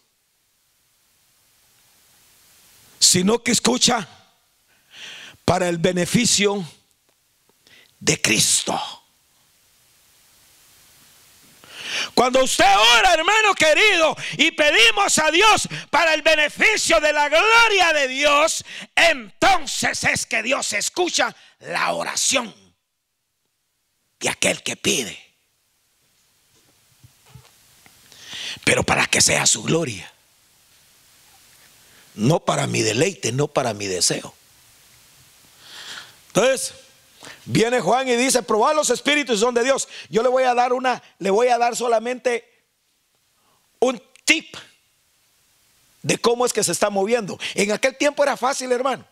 sino 2.97 3.43
que 3.43 3.51
escucha 3.51 4.07
para 5.45 5.69
el 5.69 5.77
beneficio 5.77 6.65
de 7.99 8.19
Cristo. 8.19 8.81
Cuando 12.13 12.43
usted 12.43 12.65
ora, 12.97 13.13
hermano 13.13 13.53
querido, 13.53 14.15
y 14.37 14.51
pedimos 14.51 15.17
a 15.19 15.31
Dios 15.31 15.67
para 15.89 16.13
el 16.13 16.21
beneficio 16.21 16.99
de 16.99 17.13
la 17.13 17.29
gloria 17.29 17.93
de 17.93 18.07
Dios, 18.07 18.63
entonces 18.95 20.03
es 20.03 20.25
que 20.25 20.43
Dios 20.43 20.73
escucha 20.73 21.35
la 21.59 21.93
oración 21.93 22.53
de 24.19 24.29
aquel 24.29 24.63
que 24.63 24.75
pide. 24.75 25.19
Pero 28.63 28.83
para 28.83 29.07
que 29.07 29.21
sea 29.21 29.45
su 29.45 29.63
gloria. 29.63 30.11
No 32.13 32.43
para 32.43 32.67
mi 32.67 32.81
deleite, 32.81 33.31
no 33.31 33.47
para 33.47 33.73
mi 33.73 33.87
deseo. 33.87 34.35
Entonces, 36.27 36.73
Viene 37.45 37.81
Juan 37.81 38.07
y 38.07 38.15
dice, 38.15 38.43
probad 38.43 38.75
los 38.75 38.89
espíritus 38.89 39.39
son 39.39 39.53
de 39.53 39.63
Dios. 39.63 39.87
Yo 40.09 40.21
le 40.21 40.29
voy 40.29 40.43
a 40.43 40.53
dar 40.53 40.73
una, 40.73 41.01
le 41.19 41.31
voy 41.31 41.47
a 41.47 41.57
dar 41.57 41.75
solamente 41.75 42.47
un 43.79 44.01
tip 44.25 44.55
de 46.03 46.17
cómo 46.17 46.45
es 46.45 46.53
que 46.53 46.63
se 46.63 46.71
está 46.71 46.89
moviendo. 46.89 47.39
En 47.55 47.71
aquel 47.71 47.97
tiempo 47.97 48.23
era 48.23 48.37
fácil, 48.37 48.71
hermano. 48.71 49.05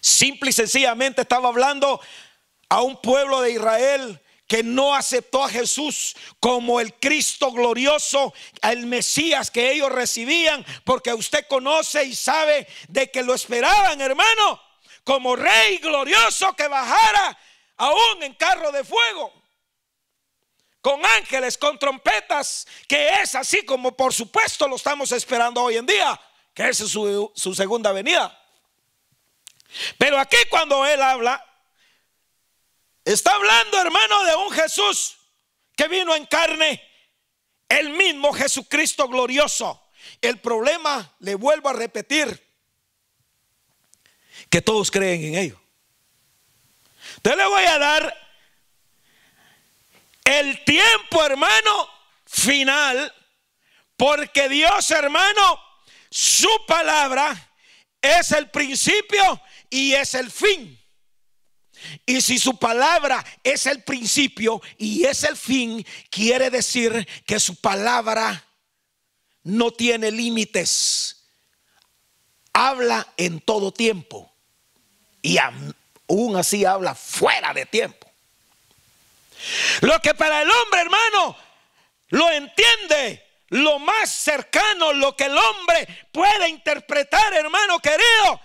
Simple 0.00 0.50
y 0.50 0.52
sencillamente 0.52 1.22
estaba 1.22 1.48
hablando 1.48 2.00
a 2.68 2.82
un 2.82 3.00
pueblo 3.00 3.40
de 3.40 3.52
Israel 3.52 4.20
que 4.46 4.62
no 4.62 4.94
aceptó 4.94 5.42
a 5.42 5.48
Jesús 5.48 6.14
como 6.38 6.80
el 6.80 6.94
Cristo 6.94 7.50
glorioso, 7.50 8.32
el 8.62 8.86
Mesías 8.86 9.50
que 9.50 9.72
ellos 9.72 9.90
recibían, 9.90 10.64
porque 10.84 11.12
usted 11.12 11.46
conoce 11.48 12.04
y 12.04 12.14
sabe 12.14 12.68
de 12.86 13.10
que 13.10 13.24
lo 13.24 13.34
esperaban, 13.34 14.00
hermano 14.00 14.65
como 15.06 15.36
rey 15.36 15.78
glorioso 15.78 16.52
que 16.56 16.66
bajara 16.66 17.38
aún 17.76 18.24
en 18.24 18.34
carro 18.34 18.72
de 18.72 18.82
fuego, 18.82 19.32
con 20.80 21.06
ángeles, 21.06 21.56
con 21.56 21.78
trompetas, 21.78 22.66
que 22.88 23.20
es 23.20 23.36
así 23.36 23.64
como 23.64 23.96
por 23.96 24.12
supuesto 24.12 24.66
lo 24.66 24.74
estamos 24.74 25.12
esperando 25.12 25.62
hoy 25.62 25.76
en 25.76 25.86
día, 25.86 26.20
que 26.52 26.70
es 26.70 26.78
su, 26.78 27.30
su 27.36 27.54
segunda 27.54 27.92
venida. 27.92 28.36
Pero 29.96 30.18
aquí 30.18 30.38
cuando 30.50 30.84
él 30.84 31.00
habla, 31.00 31.40
está 33.04 33.32
hablando 33.32 33.80
hermano 33.80 34.24
de 34.24 34.34
un 34.34 34.50
Jesús 34.50 35.18
que 35.76 35.86
vino 35.86 36.16
en 36.16 36.26
carne, 36.26 36.82
el 37.68 37.90
mismo 37.90 38.32
Jesucristo 38.32 39.06
glorioso. 39.06 39.84
El 40.20 40.40
problema, 40.40 41.14
le 41.20 41.36
vuelvo 41.36 41.68
a 41.68 41.74
repetir, 41.74 42.45
que 44.50 44.62
todos 44.62 44.90
creen 44.90 45.24
en 45.24 45.34
ello. 45.36 45.60
Entonces 47.16 47.38
le 47.38 47.46
voy 47.46 47.64
a 47.64 47.78
dar 47.78 48.26
el 50.24 50.64
tiempo, 50.64 51.24
hermano, 51.24 51.88
final, 52.24 53.12
porque 53.96 54.48
Dios, 54.48 54.90
hermano, 54.90 55.60
su 56.10 56.48
palabra 56.66 57.52
es 58.00 58.32
el 58.32 58.50
principio 58.50 59.40
y 59.70 59.94
es 59.94 60.14
el 60.14 60.30
fin. 60.30 60.78
Y 62.04 62.20
si 62.20 62.38
su 62.38 62.58
palabra 62.58 63.24
es 63.42 63.66
el 63.66 63.82
principio 63.82 64.60
y 64.78 65.04
es 65.04 65.24
el 65.24 65.36
fin, 65.36 65.84
quiere 66.10 66.50
decir 66.50 67.06
que 67.26 67.38
su 67.38 67.56
palabra 67.56 68.44
no 69.42 69.70
tiene 69.70 70.10
límites. 70.10 71.28
Habla 72.52 73.12
en 73.16 73.40
todo 73.40 73.72
tiempo 73.72 74.35
y 75.26 75.38
aún 75.38 76.36
así 76.36 76.64
habla 76.64 76.94
fuera 76.94 77.52
de 77.52 77.66
tiempo. 77.66 78.08
Lo 79.80 80.00
que 80.00 80.14
para 80.14 80.42
el 80.42 80.48
hombre, 80.48 80.80
hermano, 80.82 81.36
lo 82.10 82.30
entiende, 82.30 83.26
lo 83.48 83.80
más 83.80 84.08
cercano, 84.08 84.92
lo 84.92 85.16
que 85.16 85.24
el 85.24 85.36
hombre 85.36 86.06
puede 86.12 86.48
interpretar, 86.48 87.34
hermano 87.34 87.80
querido, 87.80 88.40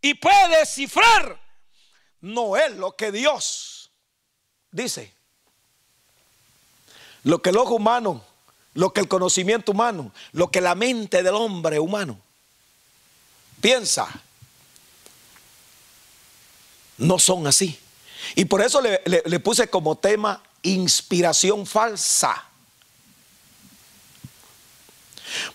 y 0.00 0.14
puede 0.14 0.58
descifrar, 0.58 1.40
no 2.22 2.56
es 2.56 2.72
lo 2.72 2.96
que 2.96 3.12
Dios 3.12 3.92
dice. 4.72 5.14
Lo 7.22 7.40
que 7.40 7.50
el 7.50 7.56
ojo 7.56 7.76
humano, 7.76 8.24
lo 8.74 8.92
que 8.92 9.00
el 9.00 9.06
conocimiento 9.06 9.70
humano, 9.70 10.12
lo 10.32 10.50
que 10.50 10.60
la 10.60 10.74
mente 10.74 11.22
del 11.22 11.34
hombre 11.34 11.78
humano 11.78 12.18
piensa, 13.60 14.08
no 16.98 17.18
son 17.18 17.46
así. 17.46 17.78
Y 18.34 18.44
por 18.44 18.60
eso 18.60 18.80
le, 18.80 19.40
puse 19.40 19.68
como 19.68 19.96
tema 19.96 20.42
inspiración 20.62 21.66
falsa. 21.66 22.44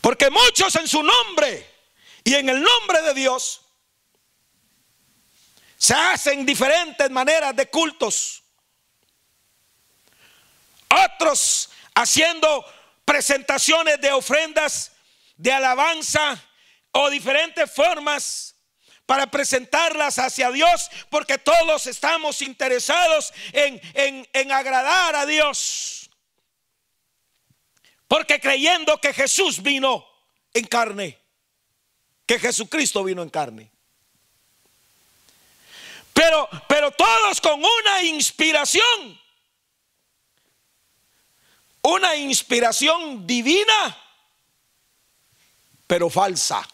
Porque 0.02 0.30
muchos 0.30 0.76
en 0.76 0.88
su 0.88 1.04
nombre 1.04 1.70
y 2.24 2.34
en 2.36 2.50
el 2.50 2.62
nombre 2.62 3.02
de 3.02 3.14
Dios 3.14 3.62
se 5.78 5.94
hacen 5.94 6.46
diferentes 6.46 7.10
maneras 7.10 7.56
de 7.56 7.70
cultos. 7.70 8.44
Otros 10.90 11.70
haciendo 11.96 12.66
presentaciones 13.04 14.00
de 14.00 14.12
ofrendas, 14.12 14.92
de 15.36 15.52
alabanza 15.52 16.42
o 16.92 17.10
diferentes 17.10 17.70
formas 17.72 18.53
para 19.06 19.28
presentarlas 19.28 20.18
hacia 20.20 20.52
Dios, 20.52 20.90
porque 21.10 21.38
todos 21.38 21.88
estamos 21.88 22.42
interesados 22.42 23.34
en, 23.52 23.82
en 24.34 24.52
agradar 24.52 25.16
a 25.16 25.26
Dios. 25.26 26.10
Porque 28.08 28.40
creyendo 28.40 29.00
que 29.02 29.14
Jesús 29.14 29.62
vino 29.62 30.06
en 30.54 30.66
carne, 30.66 31.20
que 32.26 32.40
Jesucristo 32.40 33.04
vino 33.04 33.24
en 33.24 33.30
carne. 33.30 33.72
Pero, 36.14 36.48
pero 36.70 36.92
todos 36.92 37.42
con 37.42 37.60
una 37.60 38.04
inspiración, 38.04 39.20
una 41.82 42.16
inspiración 42.16 43.26
divina, 43.26 43.98
pero 45.88 46.10
falsa. 46.10 46.68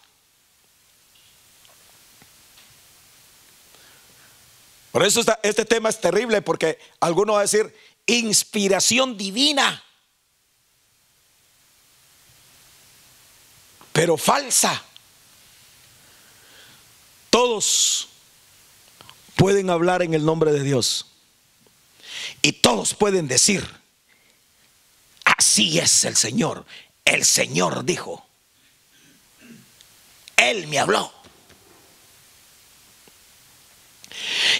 Por 4.92 5.04
eso 5.04 5.22
este 5.42 5.64
tema 5.64 5.88
es 5.88 6.00
terrible, 6.00 6.42
porque 6.42 6.78
algunos 7.00 7.36
va 7.36 7.40
a 7.40 7.42
decir 7.42 7.74
inspiración 8.06 9.16
divina. 9.16 9.84
pero 14.00 14.16
falsa. 14.16 14.82
Todos 17.28 18.08
pueden 19.36 19.68
hablar 19.68 20.02
en 20.02 20.14
el 20.14 20.24
nombre 20.24 20.52
de 20.52 20.62
Dios. 20.62 21.06
Y 22.40 22.52
todos 22.52 22.94
pueden 22.94 23.28
decir, 23.28 23.62
así 25.24 25.78
es 25.78 26.06
el 26.06 26.16
Señor. 26.16 26.64
El 27.04 27.26
Señor 27.26 27.84
dijo, 27.84 28.26
Él 30.36 30.66
me 30.68 30.78
habló. 30.78 31.12
Y 34.09 34.09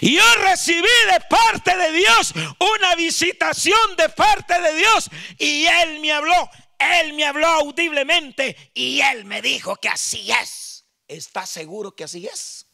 yo 0.01 0.35
recibí 0.35 0.87
de 1.11 1.19
parte 1.29 1.75
de 1.75 1.91
Dios 1.91 2.33
una 2.59 2.95
visitación 2.95 3.95
de 3.97 4.09
parte 4.09 4.59
de 4.59 4.75
Dios 4.75 5.09
y 5.37 5.65
Él 5.65 5.99
me 5.99 6.11
habló. 6.11 6.49
Él 6.79 7.13
me 7.13 7.25
habló 7.25 7.47
audiblemente 7.47 8.71
y 8.73 9.01
Él 9.01 9.25
me 9.25 9.41
dijo 9.41 9.75
que 9.75 9.89
así 9.89 10.31
es. 10.31 10.85
¿Estás 11.07 11.49
seguro 11.49 11.95
que 11.95 12.05
así 12.05 12.25
es? 12.25 12.65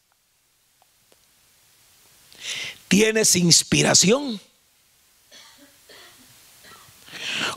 ¿Tienes 2.87 3.35
inspiración? 3.35 4.39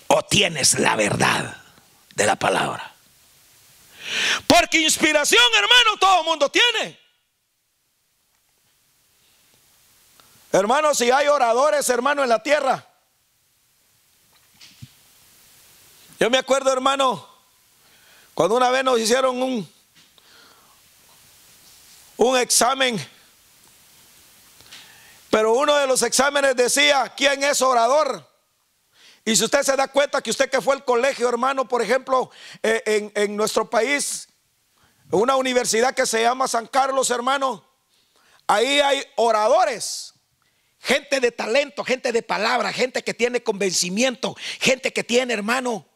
¿O 0.09 0.23
tienes 0.23 0.79
la 0.79 0.97
verdad 0.97 1.57
de 2.15 2.27
la 2.27 2.37
palabra? 2.37 2.95
Porque 4.47 4.79
inspiración, 4.79 5.45
hermano, 5.55 5.99
todo 6.01 6.21
el 6.21 6.27
mundo 6.27 6.51
tiene. 6.51 6.99
Hermano, 10.53 10.95
si 10.95 11.11
hay 11.11 11.29
oradores, 11.29 11.89
hermano, 11.89 12.23
en 12.23 12.29
la 12.29 12.43
tierra, 12.43 12.91
Yo 16.21 16.29
me 16.29 16.37
acuerdo, 16.37 16.71
hermano, 16.71 17.27
cuando 18.35 18.55
una 18.55 18.69
vez 18.69 18.85
nos 18.85 19.01
hicieron 19.01 19.43
un, 19.43 19.73
un 22.19 22.37
examen, 22.37 23.01
pero 25.31 25.55
uno 25.55 25.75
de 25.77 25.87
los 25.87 26.03
exámenes 26.03 26.55
decía, 26.57 27.11
¿quién 27.17 27.43
es 27.43 27.63
orador? 27.63 28.29
Y 29.25 29.35
si 29.35 29.45
usted 29.45 29.63
se 29.63 29.75
da 29.77 29.89
cuenta 29.89 30.21
que 30.21 30.29
usted 30.29 30.51
que 30.51 30.61
fue 30.61 30.75
al 30.75 30.85
colegio, 30.85 31.27
hermano, 31.27 31.67
por 31.67 31.81
ejemplo, 31.81 32.31
eh, 32.63 32.83
en, 32.85 33.13
en 33.15 33.35
nuestro 33.35 33.71
país, 33.71 34.29
una 35.11 35.37
universidad 35.37 35.95
que 35.95 36.05
se 36.05 36.21
llama 36.21 36.47
San 36.49 36.67
Carlos, 36.67 37.09
hermano, 37.09 37.65
ahí 38.47 38.79
hay 38.81 39.03
oradores. 39.17 40.13
Gente 40.81 41.21
de 41.21 41.31
talento, 41.31 41.85
gente 41.85 42.11
de 42.11 42.23
palabra, 42.23 42.73
gente 42.73 43.05
que 43.05 43.13
tiene 43.13 43.43
convencimiento, 43.43 44.35
gente 44.61 44.93
que 44.93 45.05
tiene, 45.05 45.35
hermano, 45.35 45.87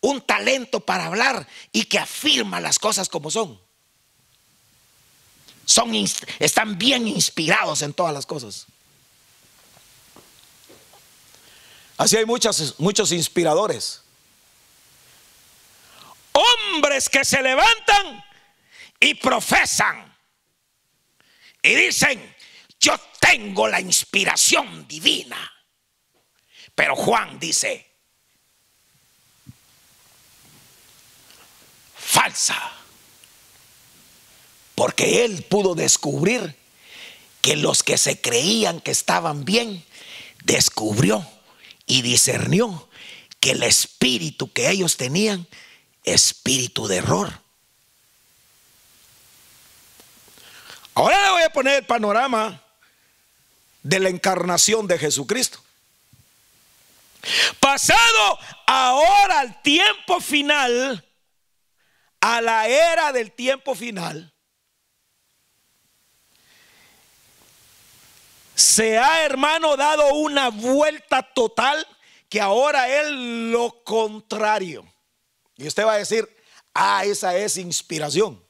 un 0.00 0.20
talento 0.20 0.80
para 0.80 1.06
hablar 1.06 1.46
y 1.70 1.84
que 1.84 1.98
afirma 1.98 2.60
las 2.60 2.78
cosas 2.78 3.08
como 3.08 3.30
son. 3.30 3.60
son 5.64 5.92
están 6.40 6.76
bien 6.76 7.06
inspirados 7.06 7.82
en 7.82 7.94
todas 7.94 8.12
las 8.12 8.26
cosas. 8.26 8.66
Así 11.96 12.16
hay 12.16 12.24
muchos, 12.24 12.74
muchos 12.80 13.12
inspiradores. 13.12 14.02
Hombres 16.32 17.08
que 17.08 17.24
se 17.24 17.40
levantan 17.40 18.24
y 18.98 19.14
profesan 19.14 20.12
y 21.62 21.74
dicen, 21.76 22.31
yo 22.82 22.98
tengo 23.20 23.68
la 23.68 23.80
inspiración 23.80 24.86
divina. 24.88 25.50
Pero 26.74 26.96
Juan 26.96 27.38
dice, 27.38 27.86
falsa. 31.96 32.72
Porque 34.74 35.24
él 35.24 35.44
pudo 35.44 35.74
descubrir 35.76 36.56
que 37.40 37.56
los 37.56 37.82
que 37.84 37.98
se 37.98 38.20
creían 38.20 38.80
que 38.80 38.90
estaban 38.90 39.44
bien, 39.44 39.84
descubrió 40.44 41.26
y 41.86 42.02
discernió 42.02 42.88
que 43.38 43.52
el 43.52 43.62
espíritu 43.62 44.52
que 44.52 44.70
ellos 44.70 44.96
tenían, 44.96 45.46
espíritu 46.04 46.88
de 46.88 46.96
error. 46.96 47.40
Ahora 50.94 51.22
le 51.22 51.30
voy 51.30 51.42
a 51.42 51.52
poner 51.52 51.78
el 51.80 51.86
panorama 51.86 52.61
de 53.82 54.00
la 54.00 54.08
encarnación 54.08 54.86
de 54.86 54.98
Jesucristo. 54.98 55.62
Pasado 57.60 58.38
ahora 58.66 59.40
al 59.40 59.62
tiempo 59.62 60.20
final, 60.20 61.04
a 62.20 62.40
la 62.40 62.68
era 62.68 63.12
del 63.12 63.32
tiempo 63.32 63.74
final, 63.74 64.32
se 68.54 68.98
ha, 68.98 69.24
hermano, 69.24 69.76
dado 69.76 70.14
una 70.14 70.48
vuelta 70.48 71.22
total 71.22 71.86
que 72.28 72.40
ahora 72.40 72.88
es 72.88 73.10
lo 73.10 73.82
contrario. 73.84 74.86
Y 75.56 75.66
usted 75.66 75.84
va 75.84 75.94
a 75.94 75.98
decir, 75.98 76.28
ah, 76.74 77.04
esa 77.04 77.36
es 77.36 77.56
inspiración. 77.56 78.42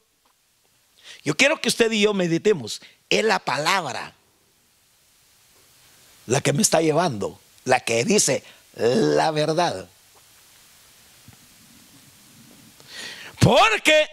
Yo 1.23 1.35
quiero 1.35 1.59
que 1.59 1.69
usted 1.69 1.91
y 1.91 2.01
yo 2.01 2.13
meditemos. 2.13 2.81
Es 3.09 3.23
la 3.23 3.39
palabra 3.39 4.13
la 6.27 6.41
que 6.41 6.53
me 6.53 6.61
está 6.61 6.81
llevando, 6.81 7.39
la 7.65 7.79
que 7.79 8.03
dice 8.03 8.43
la 8.75 9.31
verdad. 9.31 9.87
Porque 13.39 14.07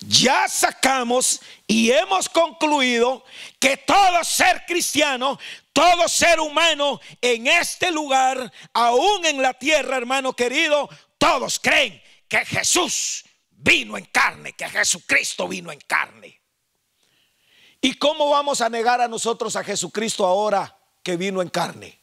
ya 0.00 0.48
sacamos 0.48 1.40
y 1.66 1.90
hemos 1.92 2.28
concluido 2.28 3.24
que 3.58 3.76
todo 3.76 4.24
ser 4.24 4.64
cristiano, 4.66 5.38
todo 5.72 6.08
ser 6.08 6.40
humano 6.40 7.00
en 7.20 7.46
este 7.46 7.92
lugar, 7.92 8.52
aún 8.72 9.24
en 9.24 9.40
la 9.40 9.54
tierra, 9.54 9.96
hermano 9.96 10.32
querido, 10.34 10.88
todos 11.18 11.60
creen 11.60 12.02
que 12.28 12.44
Jesús 12.44 13.24
vino 13.50 13.96
en 13.96 14.06
carne, 14.06 14.54
que 14.54 14.68
Jesucristo 14.68 15.46
vino 15.46 15.70
en 15.70 15.80
carne. 15.80 16.39
¿Y 17.80 17.94
cómo 17.94 18.28
vamos 18.30 18.60
a 18.60 18.68
negar 18.68 19.00
a 19.00 19.08
nosotros 19.08 19.56
a 19.56 19.64
Jesucristo 19.64 20.26
ahora 20.26 20.76
que 21.02 21.16
vino 21.16 21.40
en 21.40 21.48
carne? 21.48 21.98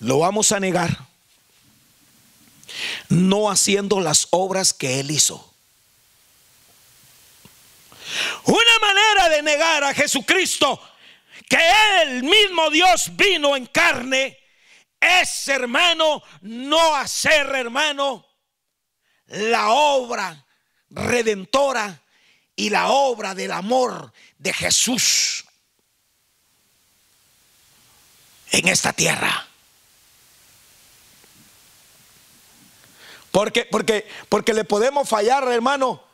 Lo 0.00 0.18
vamos 0.18 0.52
a 0.52 0.60
negar 0.60 1.10
no 3.08 3.50
haciendo 3.50 4.00
las 4.00 4.28
obras 4.30 4.72
que 4.72 5.00
Él 5.00 5.10
hizo. 5.10 5.46
Una 8.44 8.78
manera 8.80 9.28
de 9.28 9.42
negar 9.42 9.84
a 9.84 9.94
Jesucristo, 9.94 10.80
que 11.48 11.58
el 12.02 12.22
mismo 12.22 12.70
Dios 12.70 13.10
vino 13.16 13.56
en 13.56 13.66
carne, 13.66 14.38
es, 15.00 15.48
hermano, 15.48 16.22
no 16.42 16.94
hacer, 16.94 17.46
hermano, 17.54 18.26
la 19.26 19.70
obra 19.70 20.44
redentora 20.90 22.02
y 22.60 22.68
la 22.68 22.90
obra 22.90 23.34
del 23.34 23.52
amor 23.52 24.12
de 24.36 24.52
Jesús 24.52 25.46
en 28.50 28.68
esta 28.68 28.92
tierra. 28.92 29.48
Porque, 33.30 33.64
porque, 33.64 34.06
porque 34.28 34.52
le 34.52 34.64
podemos 34.64 35.08
fallar, 35.08 35.48
hermano, 35.48 36.04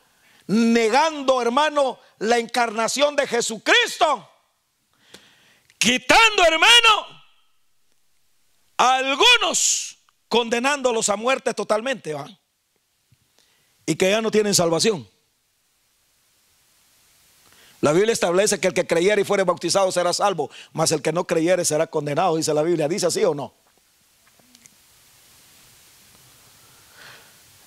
negando, 0.45 1.41
hermano, 1.41 1.99
la 2.19 2.37
encarnación 2.37 3.17
de 3.17 3.27
Jesucristo. 3.27 4.31
Quitando, 5.77 6.45
hermano, 6.45 7.23
a 8.77 8.95
algunos 8.95 9.97
condenándolos 10.29 11.09
a 11.09 11.17
muerte 11.17 11.53
totalmente, 11.53 12.13
¿va? 12.13 12.25
Y 13.85 13.95
que 13.97 14.11
ya 14.11 14.21
no 14.21 14.31
tienen 14.31 14.55
salvación. 14.55 15.09
La 17.81 17.91
Biblia 17.91 18.13
establece 18.13 18.59
que 18.59 18.67
el 18.67 18.73
que 18.73 18.87
creyere 18.87 19.21
y 19.21 19.25
fuere 19.25 19.43
bautizado 19.43 19.91
será 19.91 20.11
salvo, 20.13 20.49
mas 20.73 20.91
el 20.91 21.01
que 21.01 21.11
no 21.11 21.25
creyere 21.25 21.63
será 21.63 21.87
condenado, 21.87 22.35
dice 22.35 22.53
la 22.53 22.63
Biblia. 22.63 22.87
¿Dice 22.87 23.05
así 23.05 23.23
o 23.23 23.35
no? 23.35 23.53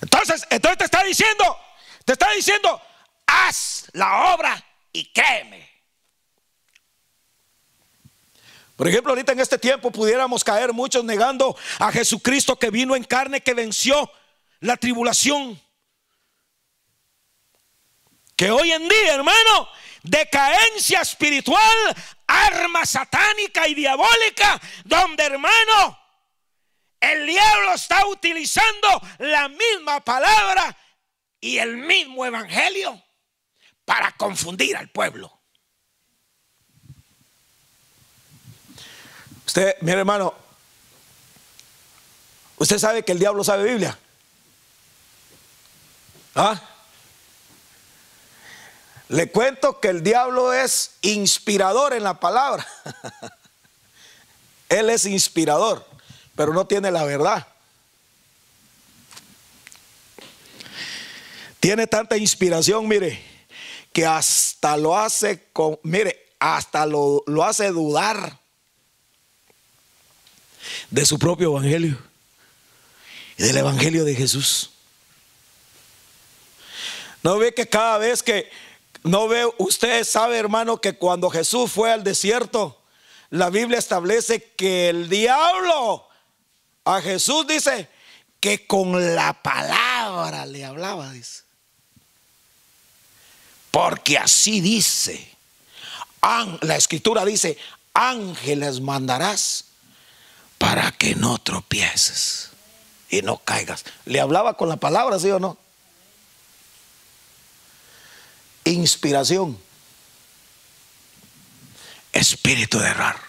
Entonces, 0.00 0.46
entonces 0.50 0.78
te 0.78 0.84
está 0.84 1.04
diciendo, 1.04 1.56
te 2.04 2.14
está 2.14 2.30
diciendo, 2.32 2.80
haz 3.26 3.86
la 3.92 4.34
obra 4.34 4.64
y 4.92 5.04
créeme. 5.12 5.68
Por 8.76 8.88
ejemplo, 8.88 9.12
ahorita 9.12 9.32
en 9.32 9.40
este 9.40 9.58
tiempo 9.58 9.90
pudiéramos 9.90 10.42
caer 10.42 10.72
muchos 10.72 11.04
negando 11.04 11.54
a 11.78 11.92
Jesucristo 11.92 12.58
que 12.58 12.70
vino 12.70 12.96
en 12.96 13.04
carne, 13.04 13.42
que 13.42 13.52
venció 13.52 14.10
la 14.60 14.76
tribulación. 14.78 15.60
Que 18.34 18.50
hoy 18.50 18.72
en 18.72 18.88
día, 18.88 19.14
hermano, 19.14 19.68
decadencia 20.02 21.00
espiritual, 21.00 21.96
arma 22.26 22.84
satánica 22.86 23.66
y 23.68 23.74
diabólica, 23.74 24.60
donde, 24.84 25.24
hermano, 25.24 25.98
el 27.00 27.26
diablo 27.26 27.74
está 27.74 28.06
utilizando 28.06 29.00
la 29.18 29.48
misma 29.48 30.00
palabra 30.00 30.76
y 31.40 31.58
el 31.58 31.76
mismo 31.78 32.24
evangelio 32.26 33.02
para 33.84 34.12
confundir 34.12 34.76
al 34.76 34.88
pueblo. 34.90 35.40
Usted, 39.46 39.76
mi 39.80 39.90
hermano, 39.90 40.34
usted 42.58 42.78
sabe 42.78 43.04
que 43.04 43.12
el 43.12 43.18
diablo 43.18 43.42
sabe 43.42 43.64
Biblia. 43.64 43.98
¿Ah? 46.36 46.69
Le 49.10 49.28
cuento 49.28 49.80
que 49.80 49.88
el 49.88 50.04
diablo 50.04 50.52
es 50.52 50.92
inspirador 51.02 51.94
en 51.94 52.04
la 52.04 52.20
palabra. 52.20 52.64
Él 54.68 54.88
es 54.88 55.04
inspirador, 55.04 55.84
pero 56.36 56.54
no 56.54 56.64
tiene 56.64 56.92
la 56.92 57.02
verdad. 57.02 57.44
Tiene 61.58 61.88
tanta 61.88 62.16
inspiración, 62.16 62.86
mire, 62.86 63.20
que 63.92 64.06
hasta 64.06 64.76
lo 64.76 64.96
hace, 64.96 65.44
mire, 65.82 66.28
hasta 66.38 66.86
lo, 66.86 67.24
lo 67.26 67.42
hace 67.42 67.66
dudar 67.70 68.38
de 70.88 71.04
su 71.04 71.18
propio 71.18 71.50
evangelio 71.50 71.98
y 73.36 73.42
del 73.42 73.56
evangelio 73.56 74.04
de 74.04 74.14
Jesús. 74.14 74.70
No 77.24 77.38
ve 77.38 77.52
que 77.52 77.68
cada 77.68 77.98
vez 77.98 78.22
que, 78.22 78.48
no 79.02 79.28
ve, 79.28 79.48
usted 79.58 80.04
sabe 80.04 80.38
hermano 80.38 80.80
que 80.80 80.96
cuando 80.96 81.30
Jesús 81.30 81.70
fue 81.70 81.92
al 81.92 82.04
desierto, 82.04 82.80
la 83.30 83.48
Biblia 83.50 83.78
establece 83.78 84.52
que 84.56 84.88
el 84.88 85.08
diablo 85.08 86.06
a 86.84 87.00
Jesús 87.00 87.46
dice 87.46 87.88
que 88.40 88.66
con 88.66 89.14
la 89.14 89.34
palabra 89.34 90.46
le 90.46 90.64
hablaba, 90.64 91.12
dice. 91.12 91.42
Porque 93.70 94.18
así 94.18 94.60
dice. 94.60 95.28
La 96.62 96.76
escritura 96.76 97.24
dice, 97.24 97.56
ángeles 97.94 98.80
mandarás 98.80 99.66
para 100.58 100.92
que 100.92 101.14
no 101.14 101.38
tropieces 101.38 102.50
y 103.08 103.22
no 103.22 103.38
caigas. 103.38 103.84
Le 104.04 104.20
hablaba 104.20 104.56
con 104.56 104.68
la 104.68 104.76
palabra, 104.76 105.18
¿sí 105.18 105.30
o 105.30 105.38
no? 105.38 105.56
Inspiración. 108.70 109.58
Espíritu 112.12 112.78
de 112.78 112.88
errar. 112.88 113.20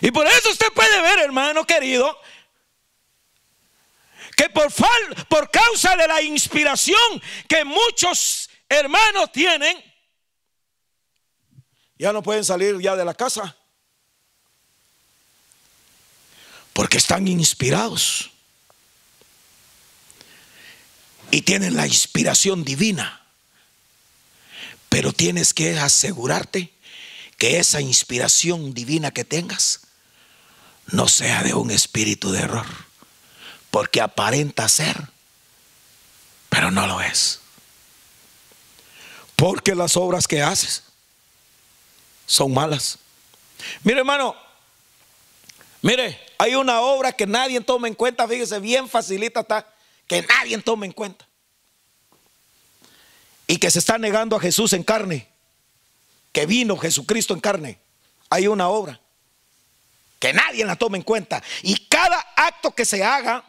Y 0.00 0.10
por 0.10 0.26
eso 0.26 0.50
usted 0.50 0.72
puede 0.72 1.00
ver, 1.02 1.18
hermano 1.18 1.66
querido, 1.66 2.18
que 4.36 4.48
por, 4.50 4.72
por 5.28 5.50
causa 5.50 5.96
de 5.96 6.06
la 6.06 6.22
inspiración 6.22 7.22
que 7.48 7.64
muchos 7.64 8.48
hermanos 8.68 9.32
tienen, 9.32 9.76
ya 11.98 12.12
no 12.12 12.22
pueden 12.22 12.44
salir 12.44 12.80
ya 12.80 12.94
de 12.94 13.04
la 13.04 13.14
casa. 13.14 13.56
Porque 16.72 16.98
están 16.98 17.26
inspirados. 17.26 18.30
Y 21.30 21.42
tienen 21.42 21.76
la 21.76 21.86
inspiración 21.86 22.64
divina. 22.64 23.22
Pero 24.88 25.12
tienes 25.12 25.52
que 25.52 25.78
asegurarte 25.78 26.72
que 27.36 27.58
esa 27.58 27.80
inspiración 27.80 28.74
divina 28.74 29.10
que 29.10 29.24
tengas 29.24 29.80
no 30.86 31.08
sea 31.08 31.42
de 31.42 31.54
un 31.54 31.70
espíritu 31.70 32.32
de 32.32 32.40
error 32.40 32.66
porque 33.70 34.00
aparenta 34.00 34.68
ser, 34.68 34.96
pero 36.48 36.70
no 36.70 36.86
lo 36.86 37.00
es. 37.00 37.40
Porque 39.36 39.74
las 39.74 39.96
obras 39.96 40.26
que 40.26 40.42
haces 40.42 40.82
son 42.26 42.52
malas. 42.52 42.98
Mire 43.82 44.00
hermano, 44.00 44.34
mire, 45.82 46.18
hay 46.38 46.54
una 46.54 46.80
obra 46.80 47.12
que 47.12 47.26
nadie 47.26 47.60
toma 47.60 47.88
en 47.88 47.94
cuenta, 47.94 48.26
fíjese, 48.26 48.58
bien 48.58 48.88
facilita 48.88 49.40
está, 49.40 49.72
que 50.08 50.22
nadie 50.22 50.58
toma 50.58 50.86
en 50.86 50.92
cuenta. 50.92 51.28
Y 53.46 53.58
que 53.58 53.70
se 53.70 53.78
está 53.78 53.96
negando 53.98 54.36
a 54.36 54.40
Jesús 54.40 54.72
en 54.72 54.82
carne, 54.82 55.28
que 56.32 56.44
vino 56.46 56.76
Jesucristo 56.76 57.32
en 57.34 57.40
carne. 57.40 57.78
Hay 58.28 58.46
una 58.48 58.68
obra 58.68 59.00
que 60.18 60.32
nadie 60.32 60.64
la 60.64 60.76
toma 60.76 60.96
en 60.96 61.02
cuenta. 61.02 61.42
Y 61.62 61.86
cada 61.86 62.18
acto 62.36 62.74
que 62.74 62.84
se 62.84 63.04
haga 63.04 63.44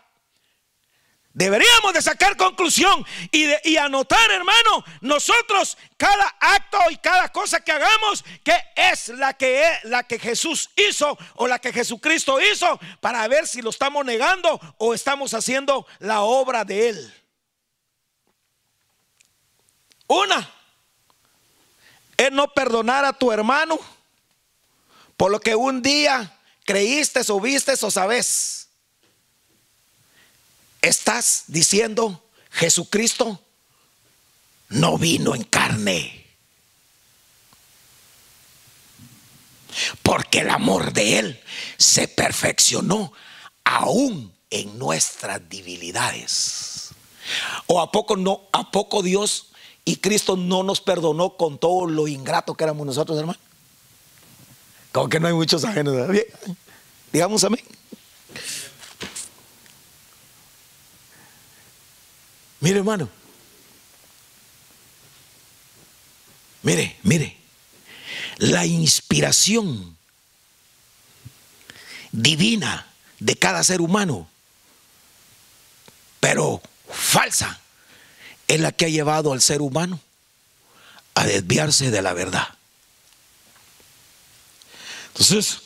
Deberíamos 1.34 1.94
de 1.94 2.02
sacar 2.02 2.36
conclusión 2.36 3.06
y, 3.32 3.46
y, 3.64 3.78
anotar, 3.78 4.32
hermano, 4.32 4.84
nosotros 5.02 5.78
cada 5.96 6.36
acto 6.40 6.80
y 6.90 6.98
cada 6.98 7.32
cosa 7.32 7.64
que 7.64 7.72
hagamos, 7.72 8.26
que 8.44 8.56
es 8.76 9.10
la 9.10 9.34
que, 9.36 9.62
es, 9.62 9.84
la 9.84 10.04
que 10.04 10.18
Jesús 10.18 10.72
hizo 10.76 11.18
o 11.36 11.48
la 11.48 11.60
que 11.60 11.72
Jesucristo 11.72 12.42
hizo, 12.42 12.80
para 13.00 13.28
ver 13.28 13.48
si 13.48 13.62
lo 13.62 13.70
estamos 13.70 14.04
negando 14.06 14.60
o 14.80 14.94
estamos 14.94 15.34
haciendo 15.36 15.86
la 16.00 16.22
obra 16.22 16.66
de 16.66 16.90
Él. 16.90 17.14
Una, 20.08 20.52
es 22.18 22.32
no 22.32 22.52
perdonar 22.54 23.06
a 23.06 23.14
tu 23.14 23.32
hermano 23.32 23.80
por 25.16 25.32
lo 25.32 25.40
que 25.40 25.56
un 25.56 25.82
día 25.84 26.40
creíste 26.66 27.22
o 27.30 27.40
viste 27.40 27.74
o 27.80 27.92
sabes 27.92 28.69
estás 30.82 31.44
diciendo, 31.48 32.24
Jesucristo 32.52 33.42
no 34.70 34.98
vino 34.98 35.36
en 35.36 35.44
carne. 35.44 36.26
Porque 40.02 40.40
el 40.40 40.50
amor 40.50 40.94
de 40.94 41.20
Él 41.20 41.40
se 41.78 42.08
perfeccionó 42.08 43.14
aún 43.64 44.34
en 44.50 44.78
nuestras 44.80 45.48
debilidades. 45.48 46.90
¿O 47.68 47.80
a 47.80 47.92
poco 47.92 48.18
no, 48.18 48.42
a 48.52 48.72
poco 48.72 49.04
Dios 49.04 49.52
y 49.86 49.98
Cristo 49.98 50.36
no 50.36 50.64
nos 50.64 50.82
perdonó 50.82 51.38
con 51.38 51.60
todo 51.60 51.88
lo 51.88 52.08
ingrato 52.08 52.56
que 52.56 52.64
éramos 52.64 52.86
nosotros, 52.86 53.18
hermano? 53.20 53.40
Como 54.92 55.08
que 55.08 55.20
no 55.20 55.28
hay 55.28 55.34
muchos 55.34 55.64
ajenos. 55.64 55.96
Digamos 57.12 57.44
amén. 57.44 57.64
Mire, 62.70 62.80
hermano. 62.82 63.10
Mire, 66.62 67.00
mire. 67.02 67.36
La 68.38 68.64
inspiración 68.68 69.98
divina 72.12 72.86
de 73.18 73.36
cada 73.38 73.64
ser 73.64 73.82
humano, 73.82 74.30
pero 76.20 76.62
falsa, 76.92 77.60
es 78.48 78.60
la 78.60 78.72
que 78.72 78.86
ha 78.86 78.90
llevado 78.90 79.34
al 79.34 79.42
ser 79.42 79.64
humano 79.64 80.00
a 81.16 81.26
desviarse 81.26 81.90
de 81.90 82.04
la 82.04 82.14
verdad. 82.14 82.50
Entonces, 85.08 85.58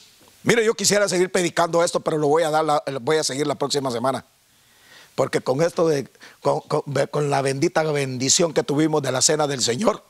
mire, 0.43 0.63
yo 0.63 0.73
quisiera 0.73 1.09
seguir 1.09 1.29
predicando 1.29 1.83
esto, 1.83 1.99
pero 1.99 2.17
lo 2.17 2.29
voy 2.29 2.43
a 2.43 2.49
dar, 2.49 2.81
voy 3.01 3.17
a 3.17 3.25
seguir 3.25 3.45
la 3.45 3.55
próxima 3.55 3.91
semana. 3.91 4.23
Porque 5.15 5.41
con 5.41 5.61
esto 5.61 5.87
de, 5.87 6.09
con, 6.41 7.29
la 7.29 7.41
bendita 7.41 7.83
bendición 7.83 8.53
que 8.53 8.63
tuvimos 8.63 9.01
de 9.01 9.11
la 9.11 9.21
cena 9.21 9.45
del 9.45 9.61
Señor, 9.61 10.03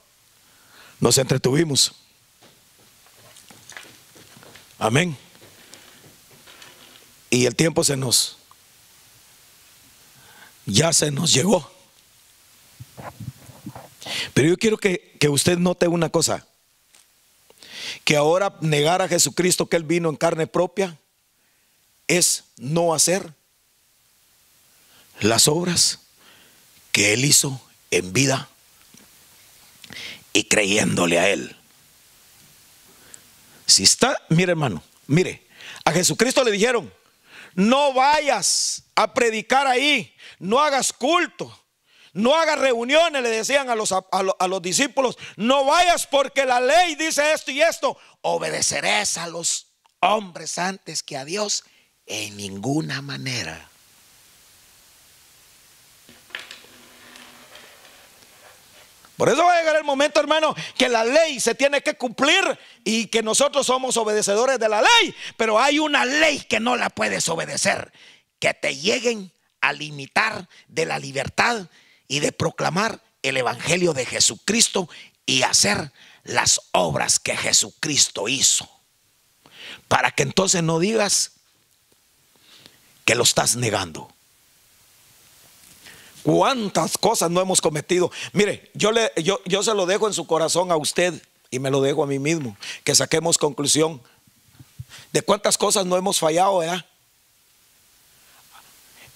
nos 0.99 1.17
entretuvimos. 1.17 1.93
Amén. 4.79 5.17
Y 7.29 7.45
el 7.45 7.55
tiempo 7.55 7.83
se 7.83 7.97
nos, 7.97 8.37
ya 10.65 10.93
se 10.93 11.11
nos 11.11 11.33
llegó. 11.33 11.69
Pero 14.33 14.49
yo 14.49 14.57
quiero 14.57 14.77
que, 14.77 15.17
que 15.19 15.27
usted 15.27 15.57
note 15.57 15.87
una 15.87 16.09
cosa, 16.09 16.45
que 18.05 18.15
ahora 18.15 18.55
negar 18.61 19.01
a 19.01 19.09
Jesucristo 19.09 19.67
que 19.67 19.75
Él 19.75 19.83
vino 19.83 20.09
en 20.09 20.15
carne 20.15 20.47
propia 20.47 20.97
es 22.07 22.45
no 22.57 22.93
hacer 22.93 23.33
las 25.23 25.47
obras 25.47 25.99
que 26.91 27.13
Él 27.13 27.25
hizo 27.25 27.59
en 27.91 28.13
vida 28.13 28.49
y 30.33 30.45
creyéndole 30.45 31.19
a 31.19 31.29
Él. 31.29 31.55
Si 33.65 33.83
está, 33.83 34.21
mire 34.29 34.51
hermano, 34.51 34.83
mire, 35.07 35.47
a 35.85 35.91
Jesucristo 35.91 36.43
le 36.43 36.51
dijeron, 36.51 36.93
no 37.55 37.93
vayas 37.93 38.83
a 38.95 39.13
predicar 39.13 39.67
ahí, 39.67 40.13
no 40.39 40.59
hagas 40.59 40.91
culto, 40.91 41.57
no 42.13 42.35
hagas 42.35 42.59
reuniones, 42.59 43.23
le 43.23 43.29
decían 43.29 43.69
a 43.69 43.75
los, 43.75 43.91
a, 43.91 44.47
los 44.47 44.61
discípulos, 44.61 45.17
no 45.35 45.65
vayas 45.65 46.05
porque 46.05 46.45
la 46.45 46.59
ley 46.61 46.95
dice 46.95 47.33
esto 47.33 47.51
y 47.51 47.61
esto, 47.61 47.97
obedecerás 48.21 49.17
a 49.17 49.27
los 49.27 49.67
hombres 49.99 50.57
antes 50.57 51.01
que 51.01 51.17
a 51.17 51.25
Dios 51.25 51.63
en 52.05 52.37
ninguna 52.37 53.01
manera. 53.01 53.69
Por 59.17 59.29
eso 59.29 59.43
va 59.43 59.53
a 59.55 59.59
llegar 59.59 59.75
el 59.75 59.83
momento, 59.83 60.19
hermano, 60.19 60.55
que 60.77 60.89
la 60.89 61.05
ley 61.05 61.39
se 61.39 61.53
tiene 61.53 61.81
que 61.81 61.93
cumplir 61.95 62.43
y 62.83 63.07
que 63.07 63.21
nosotros 63.21 63.67
somos 63.67 63.95
obedecedores 63.97 64.59
de 64.59 64.69
la 64.69 64.81
ley. 64.81 65.15
Pero 65.37 65.59
hay 65.59 65.79
una 65.79 66.03
ley 66.05 66.39
que 66.39 66.59
no 66.59 66.75
la 66.75 66.89
puedes 66.89 67.29
obedecer, 67.29 67.93
que 68.39 68.53
te 68.53 68.75
lleguen 68.75 69.31
a 69.61 69.71
limitar 69.71 70.49
de 70.67 70.85
la 70.85 70.99
libertad 70.99 71.67
y 72.07 72.19
de 72.19 72.31
proclamar 72.31 73.01
el 73.21 73.37
Evangelio 73.37 73.93
de 73.93 74.05
Jesucristo 74.05 74.89
y 75.25 75.43
hacer 75.43 75.91
las 76.23 76.61
obras 76.71 77.19
que 77.19 77.37
Jesucristo 77.37 78.27
hizo. 78.27 78.69
Para 79.87 80.11
que 80.11 80.23
entonces 80.23 80.63
no 80.63 80.79
digas 80.79 81.33
que 83.05 83.15
lo 83.15 83.23
estás 83.23 83.55
negando. 83.55 84.12
¿Cuántas 86.23 86.97
cosas 86.97 87.29
no 87.29 87.41
hemos 87.41 87.61
cometido? 87.61 88.11
Mire, 88.31 88.71
yo, 88.73 88.91
le, 88.91 89.11
yo, 89.17 89.39
yo 89.45 89.61
se 89.61 89.73
lo 89.73 89.85
dejo 89.85 90.07
en 90.07 90.13
su 90.13 90.25
corazón 90.25 90.71
a 90.71 90.77
usted 90.77 91.21
y 91.51 91.59
me 91.59 91.69
lo 91.69 91.81
dejo 91.81 92.03
a 92.03 92.07
mí 92.07 92.17
mismo, 92.17 92.57
que 92.83 92.95
saquemos 92.95 93.37
conclusión 93.37 94.01
de 95.11 95.21
cuántas 95.21 95.57
cosas 95.57 95.85
no 95.85 95.97
hemos 95.97 96.17
fallado, 96.17 96.59
¿verdad? 96.59 96.85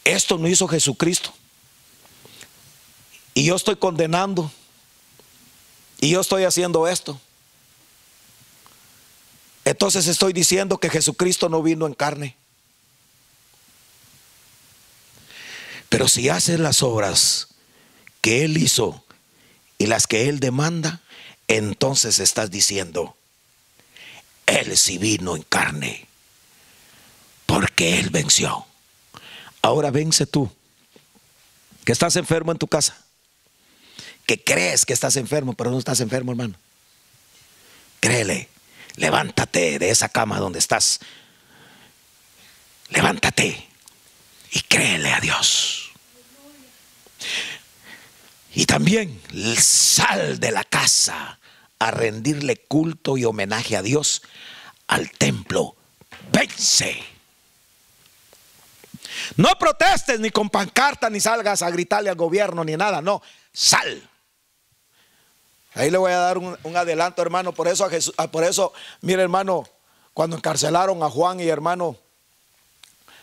Esto 0.03 0.37
no 0.37 0.47
hizo 0.47 0.67
Jesucristo. 0.67 1.33
Y 3.33 3.45
yo 3.45 3.55
estoy 3.55 3.75
condenando. 3.75 4.51
Y 5.99 6.11
yo 6.11 6.21
estoy 6.21 6.43
haciendo 6.43 6.87
esto. 6.87 7.19
Entonces 9.65 10.07
estoy 10.07 10.31
diciendo 10.31 10.77
que 10.77 10.89
Jesucristo 10.89 11.49
no 11.49 11.61
vino 11.61 11.87
en 11.87 11.93
carne. 11.93 12.37
Pero 15.89 16.07
si 16.07 16.29
haces 16.29 16.59
las 16.59 16.83
obras 16.83 17.47
que 18.21 18.43
Él 18.43 18.57
hizo 18.57 19.03
y 19.77 19.87
las 19.87 20.07
que 20.07 20.27
Él 20.27 20.39
demanda, 20.39 21.01
entonces 21.47 22.19
estás 22.19 22.51
diciendo, 22.51 23.15
Él 24.45 24.77
sí 24.77 24.97
vino 24.97 25.35
en 25.35 25.43
carne, 25.43 26.07
porque 27.45 27.99
Él 27.99 28.09
venció. 28.09 28.65
Ahora 29.61 29.91
vence 29.91 30.25
tú, 30.25 30.51
que 31.85 31.93
estás 31.93 32.15
enfermo 32.17 32.51
en 32.51 32.57
tu 32.57 32.67
casa, 32.67 32.97
que 34.25 34.43
crees 34.43 34.85
que 34.85 34.93
estás 34.93 35.15
enfermo, 35.15 35.53
pero 35.53 35.71
no 35.71 35.79
estás 35.79 36.01
enfermo, 36.01 36.31
hermano. 36.31 36.55
Créele, 38.01 38.49
levántate 38.95 39.79
de 39.79 39.89
esa 39.89 40.09
cama 40.09 40.39
donde 40.39 40.59
estás. 40.59 40.99
Levántate 42.89 43.67
y 44.57 44.61
créele 44.61 45.13
a 45.13 45.19
Dios. 45.19 45.91
Y 48.55 48.65
también 48.65 49.21
sal 49.59 50.39
de 50.39 50.51
la 50.51 50.63
casa 50.63 51.37
a 51.77 51.91
rendirle 51.91 52.57
culto 52.57 53.17
y 53.17 53.25
homenaje 53.25 53.77
a 53.77 53.83
Dios 53.83 54.23
al 54.87 55.11
templo. 55.11 55.75
Vence. 56.31 57.03
No 59.35 59.49
protestes 59.59 60.19
ni 60.19 60.31
con 60.31 60.49
pancarta 60.49 61.07
ni 61.11 61.19
salgas 61.19 61.61
a 61.61 61.69
gritarle 61.69 62.09
al 62.09 62.15
gobierno 62.15 62.63
ni 62.63 62.75
nada, 62.75 62.99
no, 62.99 63.21
sal. 63.53 64.09
Ahí 65.75 65.91
le 65.91 65.99
voy 65.99 66.13
a 66.13 66.17
dar 66.17 66.39
un, 66.39 66.57
adelanto, 66.75 67.21
hermano. 67.21 67.51
Por 67.51 67.67
eso, 67.67 67.85
a 67.85 67.91
Jesús, 67.91 68.15
por 68.31 68.43
eso, 68.43 68.73
mire, 69.01 69.21
hermano, 69.21 69.65
cuando 70.15 70.35
encarcelaron 70.35 71.03
a 71.03 71.11
Juan 71.11 71.39
y 71.39 71.47
hermano, 71.47 71.95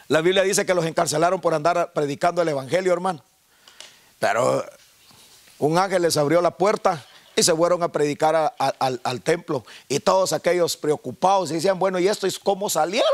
la 0.08 0.20
Biblia 0.20 0.42
dice 0.42 0.66
que 0.66 0.74
los 0.74 0.84
encarcelaron 0.84 1.40
por 1.40 1.54
andar 1.54 1.92
predicando 1.92 2.42
el 2.42 2.48
Evangelio, 2.48 2.92
hermano. 2.92 3.24
Pero 4.18 4.64
un 5.58 5.78
ángel 5.78 6.02
les 6.02 6.16
abrió 6.16 6.42
la 6.42 6.50
puerta 6.50 7.04
y 7.36 7.42
se 7.42 7.54
fueron 7.54 7.82
a 7.82 7.88
predicar 7.90 8.54
al, 8.58 9.22
templo. 9.22 9.64
Y 9.88 10.00
todos 10.00 10.32
aquellos 10.32 10.76
preocupados 10.76 11.48
decían, 11.48 11.78
bueno, 11.78 11.98
¿y 11.98 12.08
esto 12.08 12.26
es 12.26 12.38
cómo 12.38 12.68
salieron? 12.68 13.08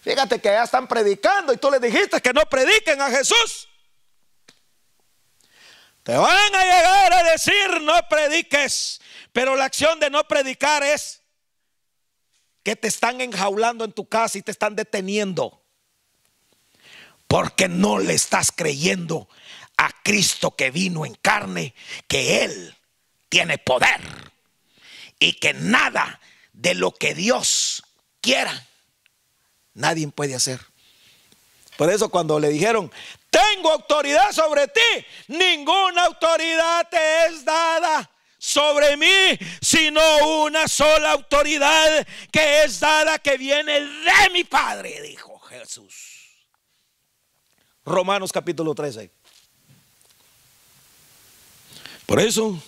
Fíjate 0.00 0.40
que 0.40 0.48
ya 0.48 0.62
están 0.62 0.86
predicando 0.86 1.52
y 1.52 1.56
tú 1.56 1.70
les 1.70 1.80
dijiste 1.80 2.20
que 2.20 2.32
no 2.32 2.42
prediquen 2.46 3.00
a 3.00 3.10
Jesús. 3.10 3.68
Te 6.04 6.16
van 6.16 6.54
a 6.54 6.62
llegar 6.62 7.12
a 7.12 7.22
decir 7.32 7.82
no 7.82 7.94
prediques, 8.08 9.00
pero 9.32 9.56
la 9.56 9.66
acción 9.66 10.00
de 10.00 10.08
no 10.08 10.26
predicar 10.26 10.82
es 10.82 11.20
que 12.62 12.76
te 12.76 12.88
están 12.88 13.20
enjaulando 13.20 13.84
en 13.84 13.92
tu 13.92 14.08
casa 14.08 14.38
y 14.38 14.42
te 14.42 14.52
están 14.52 14.74
deteniendo 14.74 15.57
porque 17.28 17.68
no 17.68 17.98
le 17.98 18.14
estás 18.14 18.50
creyendo 18.50 19.28
a 19.76 19.90
Cristo 20.02 20.56
que 20.56 20.70
vino 20.70 21.06
en 21.06 21.14
carne, 21.14 21.74
que 22.08 22.44
Él 22.44 22.74
tiene 23.28 23.58
poder 23.58 24.00
y 25.20 25.34
que 25.34 25.52
nada 25.52 26.20
de 26.52 26.74
lo 26.74 26.90
que 26.90 27.14
Dios 27.14 27.84
quiera, 28.20 28.66
nadie 29.74 30.08
puede 30.08 30.34
hacer. 30.34 30.58
Por 31.76 31.92
eso 31.92 32.08
cuando 32.08 32.40
le 32.40 32.48
dijeron, 32.48 32.90
tengo 33.30 33.70
autoridad 33.70 34.32
sobre 34.32 34.66
ti, 34.66 35.06
ninguna 35.28 36.06
autoridad 36.06 36.88
te 36.88 37.26
es 37.26 37.44
dada 37.44 38.10
sobre 38.38 38.96
mí, 38.96 39.38
sino 39.60 40.00
una 40.42 40.66
sola 40.66 41.12
autoridad 41.12 42.06
que 42.32 42.64
es 42.64 42.80
dada 42.80 43.18
que 43.18 43.36
viene 43.36 43.80
de 43.80 44.30
mi 44.32 44.44
Padre, 44.44 45.02
dijo 45.02 45.38
Jesús. 45.40 46.17
Romanos 47.88 48.32
capítulo 48.32 48.74
13. 48.74 49.10
Por 52.06 52.20
eso, 52.20 52.60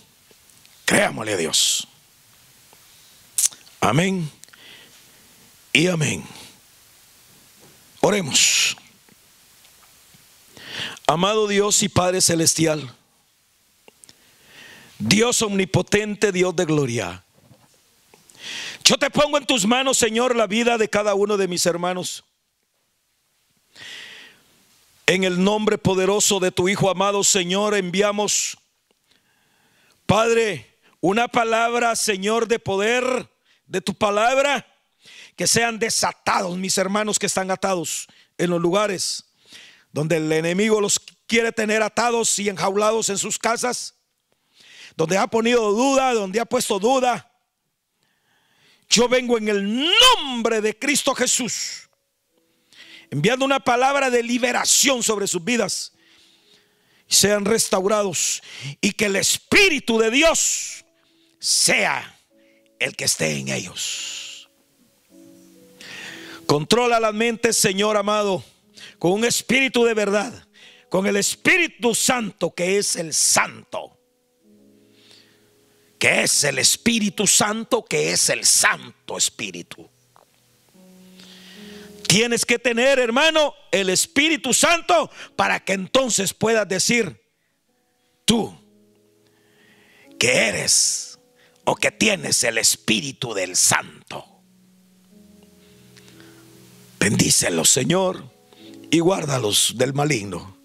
créamosle 0.84 1.34
a 1.34 1.36
Dios. 1.36 1.86
Amén 3.80 4.30
y 5.72 5.86
amén. 5.86 6.24
Oremos. 8.00 8.76
Amado 11.06 11.48
Dios 11.48 11.82
y 11.82 11.88
Padre 11.88 12.20
Celestial, 12.20 12.94
Dios 14.98 15.42
omnipotente, 15.42 16.30
Dios 16.30 16.54
de 16.54 16.64
gloria. 16.66 17.24
Yo 18.84 18.96
te 18.96 19.10
pongo 19.10 19.38
en 19.38 19.46
tus 19.46 19.66
manos, 19.66 19.98
Señor, 19.98 20.36
la 20.36 20.46
vida 20.46 20.78
de 20.78 20.88
cada 20.88 21.14
uno 21.14 21.36
de 21.36 21.48
mis 21.48 21.66
hermanos. 21.66 22.24
En 25.10 25.24
el 25.24 25.42
nombre 25.42 25.76
poderoso 25.76 26.38
de 26.38 26.52
tu 26.52 26.68
Hijo 26.68 26.88
amado 26.88 27.24
Señor, 27.24 27.74
enviamos, 27.74 28.56
Padre, 30.06 30.78
una 31.00 31.26
palabra, 31.26 31.96
Señor, 31.96 32.46
de 32.46 32.60
poder 32.60 33.28
de 33.66 33.80
tu 33.80 33.92
palabra, 33.92 34.64
que 35.34 35.48
sean 35.48 35.80
desatados 35.80 36.56
mis 36.56 36.78
hermanos 36.78 37.18
que 37.18 37.26
están 37.26 37.50
atados 37.50 38.06
en 38.38 38.50
los 38.50 38.60
lugares 38.60 39.24
donde 39.90 40.18
el 40.18 40.30
enemigo 40.30 40.80
los 40.80 41.00
quiere 41.26 41.50
tener 41.50 41.82
atados 41.82 42.38
y 42.38 42.48
enjaulados 42.48 43.08
en 43.08 43.18
sus 43.18 43.36
casas, 43.36 43.96
donde 44.94 45.18
ha 45.18 45.26
ponido 45.26 45.72
duda, 45.72 46.14
donde 46.14 46.38
ha 46.38 46.44
puesto 46.44 46.78
duda. 46.78 47.32
Yo 48.88 49.08
vengo 49.08 49.38
en 49.38 49.48
el 49.48 49.90
nombre 50.22 50.60
de 50.60 50.78
Cristo 50.78 51.16
Jesús, 51.16 51.89
enviando 53.10 53.44
una 53.44 53.60
palabra 53.60 54.10
de 54.10 54.22
liberación 54.22 55.02
sobre 55.02 55.26
sus 55.26 55.44
vidas, 55.44 55.92
sean 57.06 57.44
restaurados 57.44 58.42
y 58.80 58.92
que 58.92 59.06
el 59.06 59.16
Espíritu 59.16 59.98
de 59.98 60.10
Dios 60.10 60.84
sea 61.40 62.16
el 62.78 62.94
que 62.94 63.04
esté 63.04 63.36
en 63.36 63.48
ellos. 63.48 64.48
Controla 66.46 66.98
la 66.98 67.12
mente, 67.12 67.52
Señor 67.52 67.96
amado, 67.96 68.44
con 68.98 69.12
un 69.12 69.24
espíritu 69.24 69.84
de 69.84 69.94
verdad, 69.94 70.48
con 70.88 71.06
el 71.06 71.16
Espíritu 71.16 71.94
Santo 71.94 72.52
que 72.52 72.78
es 72.78 72.96
el 72.96 73.14
Santo. 73.14 73.96
Que 75.98 76.22
es 76.22 76.44
el 76.44 76.58
Espíritu 76.58 77.26
Santo, 77.26 77.84
que 77.84 78.12
es 78.12 78.30
el 78.30 78.44
Santo 78.44 79.16
Espíritu. 79.16 79.88
Tienes 82.10 82.44
que 82.44 82.58
tener, 82.58 82.98
hermano, 82.98 83.54
el 83.70 83.88
Espíritu 83.88 84.52
Santo 84.52 85.12
para 85.36 85.60
que 85.60 85.74
entonces 85.74 86.34
puedas 86.34 86.68
decir, 86.68 87.22
tú, 88.24 88.52
que 90.18 90.48
eres 90.48 91.20
o 91.62 91.76
que 91.76 91.92
tienes 91.92 92.42
el 92.42 92.58
Espíritu 92.58 93.32
del 93.32 93.54
Santo. 93.54 94.26
Bendícelos, 96.98 97.68
Señor, 97.68 98.28
y 98.90 98.98
guárdalos 98.98 99.74
del 99.76 99.94
maligno. 99.94 100.58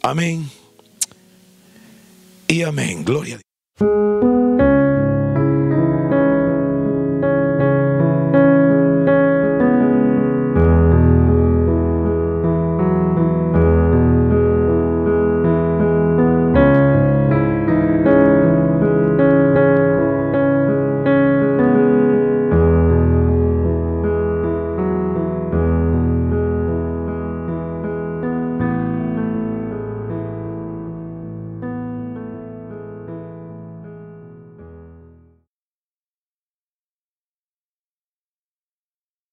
Amén. 0.00 0.50
Y 2.48 2.62
amén. 2.62 3.04
Gloria 3.04 3.34
a 3.36 3.40
Dios. 3.40 4.23